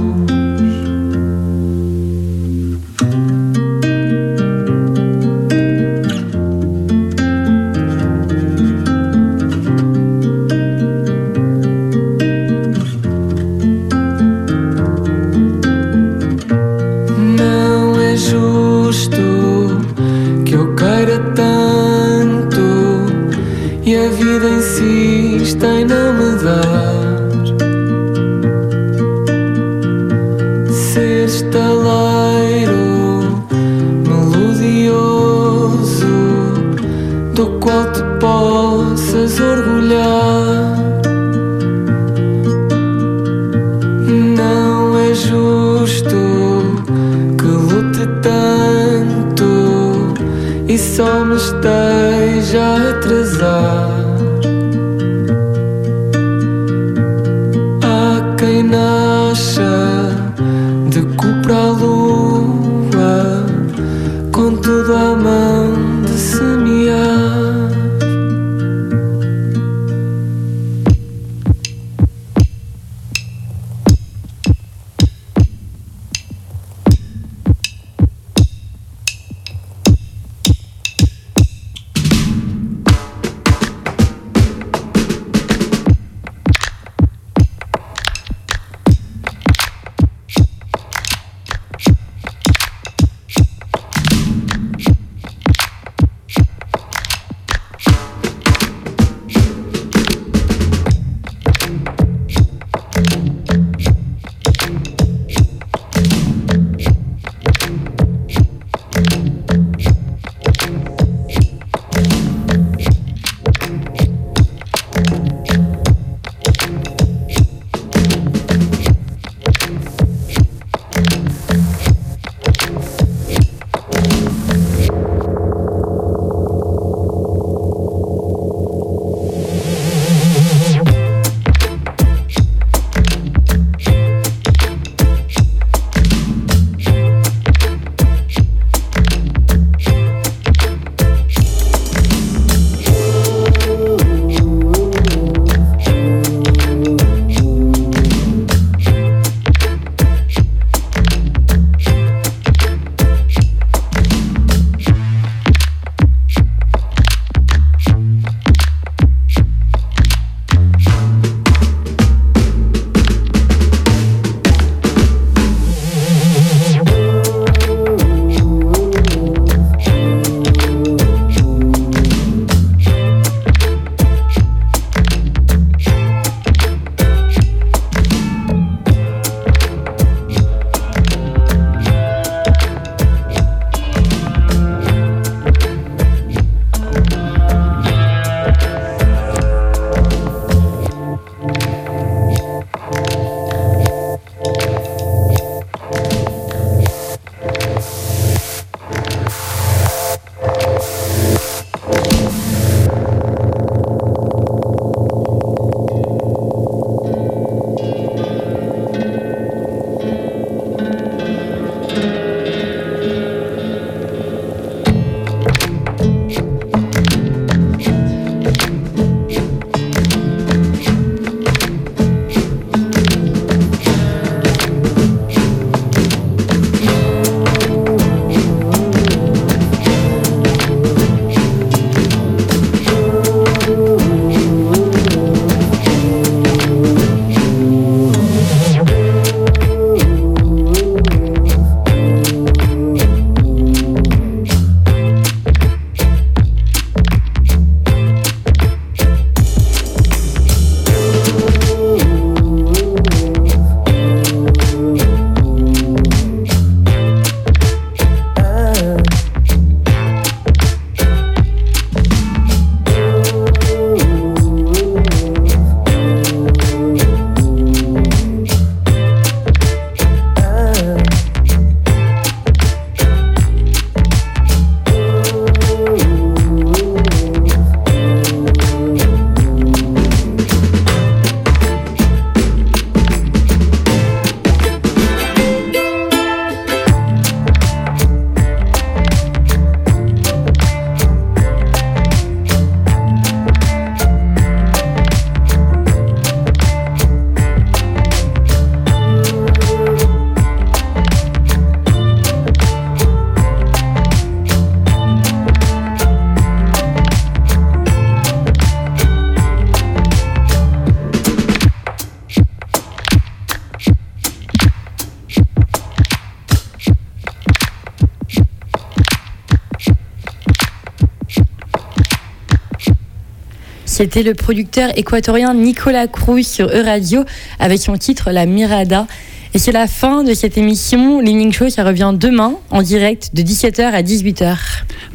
C'était 324.06 324.22
le 324.22 324.34
producteur 324.34 324.96
équatorien 324.96 325.52
Nicolas 325.52 326.06
Cruz 326.06 326.44
sur 326.44 326.68
E-Radio 326.68 327.24
avec 327.58 327.80
son 327.80 327.96
titre 327.96 328.30
La 328.30 328.46
Mirada. 328.46 329.08
Et 329.52 329.58
c'est 329.58 329.72
la 329.72 329.88
fin 329.88 330.22
de 330.22 330.32
cette 330.32 330.56
émission. 330.56 331.20
L'Evening 331.20 331.52
Show, 331.52 331.70
ça 331.70 331.82
revient 331.82 332.12
demain 332.14 332.54
en 332.70 332.82
direct 332.82 333.34
de 333.34 333.42
17h 333.42 333.82
à 333.82 334.02
18h. 334.02 334.58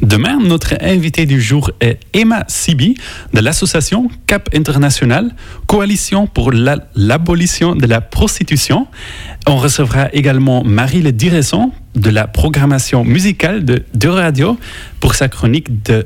Demain, 0.02 0.40
notre 0.42 0.74
invité 0.82 1.24
du 1.24 1.40
jour 1.40 1.70
est 1.80 2.00
Emma 2.12 2.44
Sibi 2.48 2.96
de 3.32 3.40
l'association 3.40 4.10
CAP 4.26 4.50
International, 4.54 5.34
Coalition 5.66 6.26
pour 6.26 6.52
l'abolition 6.52 7.74
de 7.74 7.86
la 7.86 8.02
prostitution. 8.02 8.88
On 9.46 9.56
recevra 9.56 10.10
également 10.12 10.64
Marie 10.64 11.00
Le 11.00 11.12
Diresson 11.12 11.72
de 11.94 12.10
la 12.10 12.26
programmation 12.26 13.04
musicale 13.04 13.64
de, 13.64 13.84
de 13.94 14.08
radio 14.08 14.58
pour 15.00 15.14
sa 15.14 15.28
chronique 15.28 15.82
de 15.82 16.04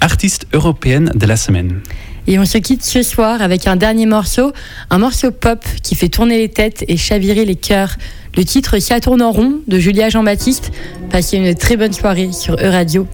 artiste 0.00 0.46
européenne 0.52 1.12
de 1.14 1.26
la 1.26 1.36
semaine. 1.36 1.80
Et 2.26 2.38
on 2.38 2.44
se 2.44 2.58
quitte 2.58 2.82
ce 2.82 3.02
soir 3.02 3.42
avec 3.42 3.66
un 3.66 3.76
dernier 3.76 4.06
morceau, 4.06 4.52
un 4.90 4.98
morceau 4.98 5.30
pop 5.30 5.62
qui 5.82 5.94
fait 5.94 6.08
tourner 6.08 6.38
les 6.38 6.48
têtes 6.48 6.84
et 6.88 6.96
chavirer 6.96 7.44
les 7.44 7.56
cœurs. 7.56 7.96
Le 8.36 8.44
titre 8.44 8.78
Ça 8.78 8.98
tourne 9.00 9.22
en 9.22 9.30
rond 9.30 9.60
de 9.68 9.78
Julia 9.78 10.08
Jean-Baptiste. 10.08 10.72
Passez 11.10 11.36
une 11.36 11.54
très 11.54 11.76
bonne 11.76 11.92
soirée 11.92 12.32
sur 12.32 12.54
E-Radio. 12.54 13.06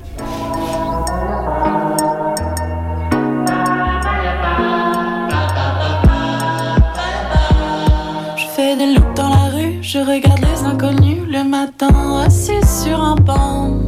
Je 8.37 8.47
fais 8.55 8.77
des 8.77 8.95
looks 8.95 9.17
dans 9.17 9.29
la 9.29 9.51
rue, 9.51 9.79
je 9.83 9.99
regarde 9.99 10.41
les 10.41 10.65
inconnus 10.65 11.23
le 11.29 11.45
matin 11.45 12.23
assis 12.25 12.53
sur 12.85 13.03
un 13.03 13.17
banc. 13.17 13.80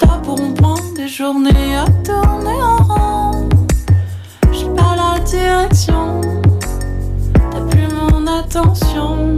Stop 0.00 0.22
pour 0.22 0.40
on 0.40 0.52
prend 0.52 0.76
des 0.96 1.08
journées 1.08 1.76
à 1.76 1.84
tourner 2.04 2.62
en 2.62 2.76
rond. 2.76 3.48
J'ai 4.52 4.68
pas 4.68 4.94
la 4.96 5.18
direction, 5.20 6.20
t'as 7.50 7.60
plus 7.70 7.88
mon 7.88 8.26
attention. 8.26 9.29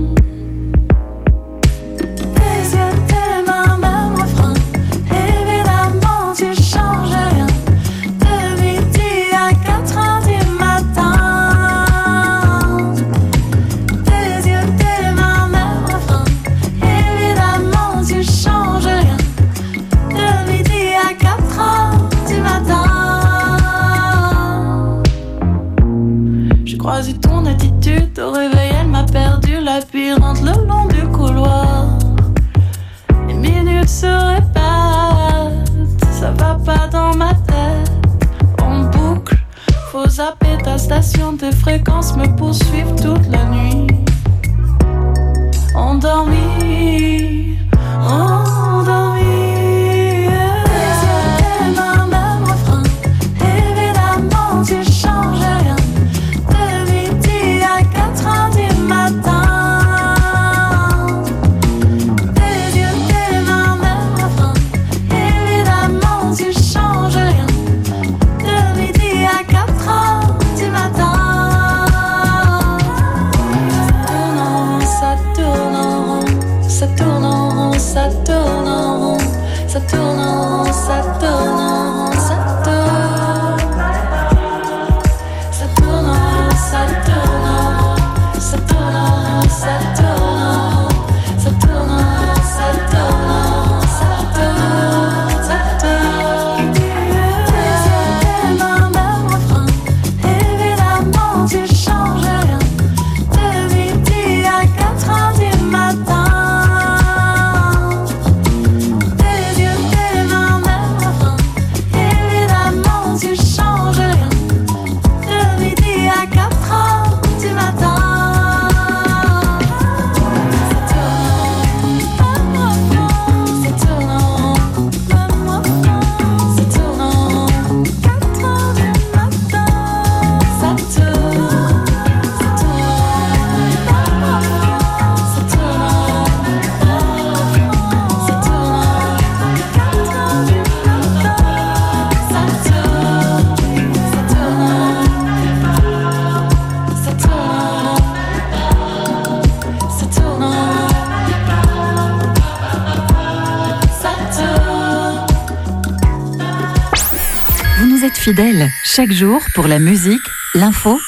Chaque 158.95 159.13
jour 159.13 159.41
pour 159.55 159.69
la 159.69 159.79
musique, 159.79 160.21
l'info, 160.55 161.01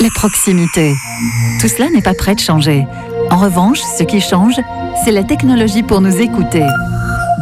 la 0.00 0.08
proximité. 0.14 0.94
Tout 1.60 1.66
cela 1.66 1.90
n'est 1.90 2.02
pas 2.02 2.14
prêt 2.14 2.36
de 2.36 2.40
changer. 2.40 2.86
En 3.30 3.36
revanche, 3.36 3.80
ce 3.98 4.04
qui 4.04 4.20
change, 4.20 4.54
c'est 5.04 5.10
la 5.10 5.24
technologie 5.24 5.82
pour 5.82 6.00
nous 6.00 6.20
écouter. 6.20 6.64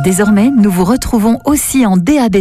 Désormais, 0.03 0.51
nous 0.57 0.71
vous 0.71 0.87
retrouvons 0.87 1.39
aussi 1.45 1.85
en 1.85 1.99
DAB+. 1.99 2.37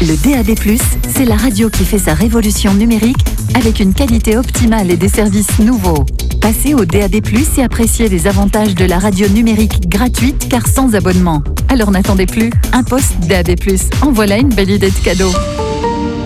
Le 0.00 0.16
DAB+, 0.16 0.78
c'est 1.14 1.24
la 1.24 1.36
radio 1.36 1.70
qui 1.70 1.84
fait 1.84 2.00
sa 2.00 2.14
révolution 2.14 2.74
numérique 2.74 3.24
avec 3.54 3.78
une 3.78 3.94
qualité 3.94 4.36
optimale 4.36 4.90
et 4.90 4.96
des 4.96 5.08
services 5.08 5.60
nouveaux. 5.60 6.04
Passez 6.40 6.74
au 6.74 6.84
DAB+, 6.84 7.14
et 7.56 7.62
appréciez 7.62 8.08
les 8.08 8.26
avantages 8.26 8.74
de 8.74 8.84
la 8.84 8.98
radio 8.98 9.28
numérique 9.28 9.88
gratuite 9.88 10.48
car 10.48 10.66
sans 10.66 10.96
abonnement. 10.96 11.44
Alors 11.68 11.92
n'attendez 11.92 12.26
plus, 12.26 12.50
un 12.72 12.82
poste 12.82 13.14
DAB+. 13.28 13.54
En 14.02 14.10
voilà 14.10 14.38
une 14.38 14.52
belle 14.52 14.70
idée 14.70 14.90
de 14.90 15.04
cadeau. 15.04 15.30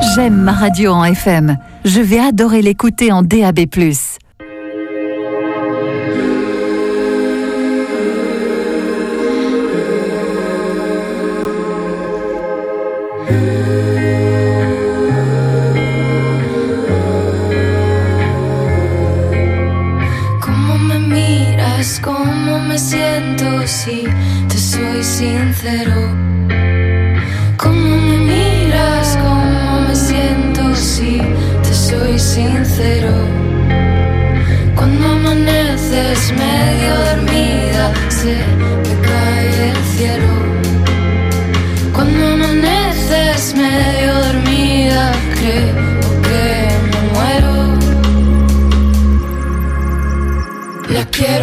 J'aime 0.00 0.36
ma 0.36 0.52
radio 0.52 0.92
en 0.92 1.04
FM. 1.04 1.56
Je 1.84 2.00
vais 2.00 2.20
adorer 2.20 2.62
l'écouter 2.62 3.10
en 3.12 3.22
DAB+. 3.22 3.60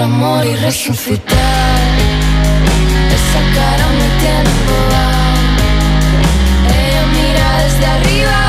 Amor 0.05 0.45
y 0.45 0.55
resucitar. 0.57 1.79
Esa 3.17 3.41
cara 3.57 3.85
me 3.99 4.07
tiene 4.21 4.49
embobado. 4.57 5.33
Ella 6.79 7.03
mira 7.17 7.45
desde 7.63 7.85
arriba. 7.97 8.39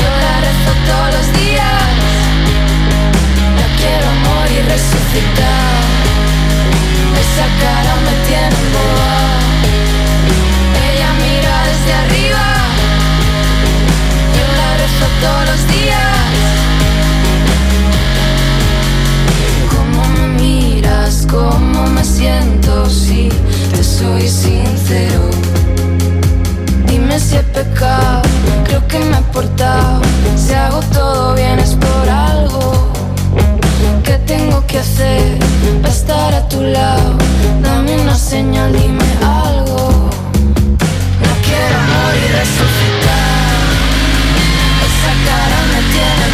Yo 0.00 0.10
la 0.24 0.34
rezo 0.46 0.72
todos 0.88 1.10
los 1.16 1.26
días. 1.40 1.84
La 3.60 3.68
quiero 3.78 4.06
amor 4.18 4.46
y 4.56 4.60
resucitar. 4.72 5.82
Esa 7.22 7.46
cara 7.62 7.92
me 8.06 8.14
tiene 8.28 8.56
embobado. 8.64 9.35
siento 22.16 22.88
si 22.88 23.28
te 23.74 23.84
soy 23.84 24.26
sincero. 24.26 25.20
Dime 26.86 27.20
si 27.20 27.36
he 27.36 27.42
pecado, 27.42 28.22
creo 28.64 28.86
que 28.88 28.98
me 28.98 29.18
he 29.18 29.22
portado. 29.34 30.00
Si 30.34 30.54
hago 30.54 30.80
todo 30.94 31.34
bien 31.34 31.58
es 31.58 31.74
por 31.74 32.08
algo. 32.08 32.92
¿Qué 34.02 34.16
tengo 34.32 34.66
que 34.66 34.78
hacer 34.78 35.38
para 35.82 35.94
estar 35.94 36.34
a 36.34 36.48
tu 36.48 36.62
lado? 36.62 37.10
Dame 37.62 38.00
una 38.00 38.16
señal, 38.16 38.72
dime 38.72 39.08
algo. 39.22 39.78
No 41.24 41.32
quiero 41.46 41.78
morir 41.92 42.30
resucitar. 42.40 43.66
Esa 44.88 45.12
cara 45.28 45.58
me 45.72 45.80
tiene 45.94 46.26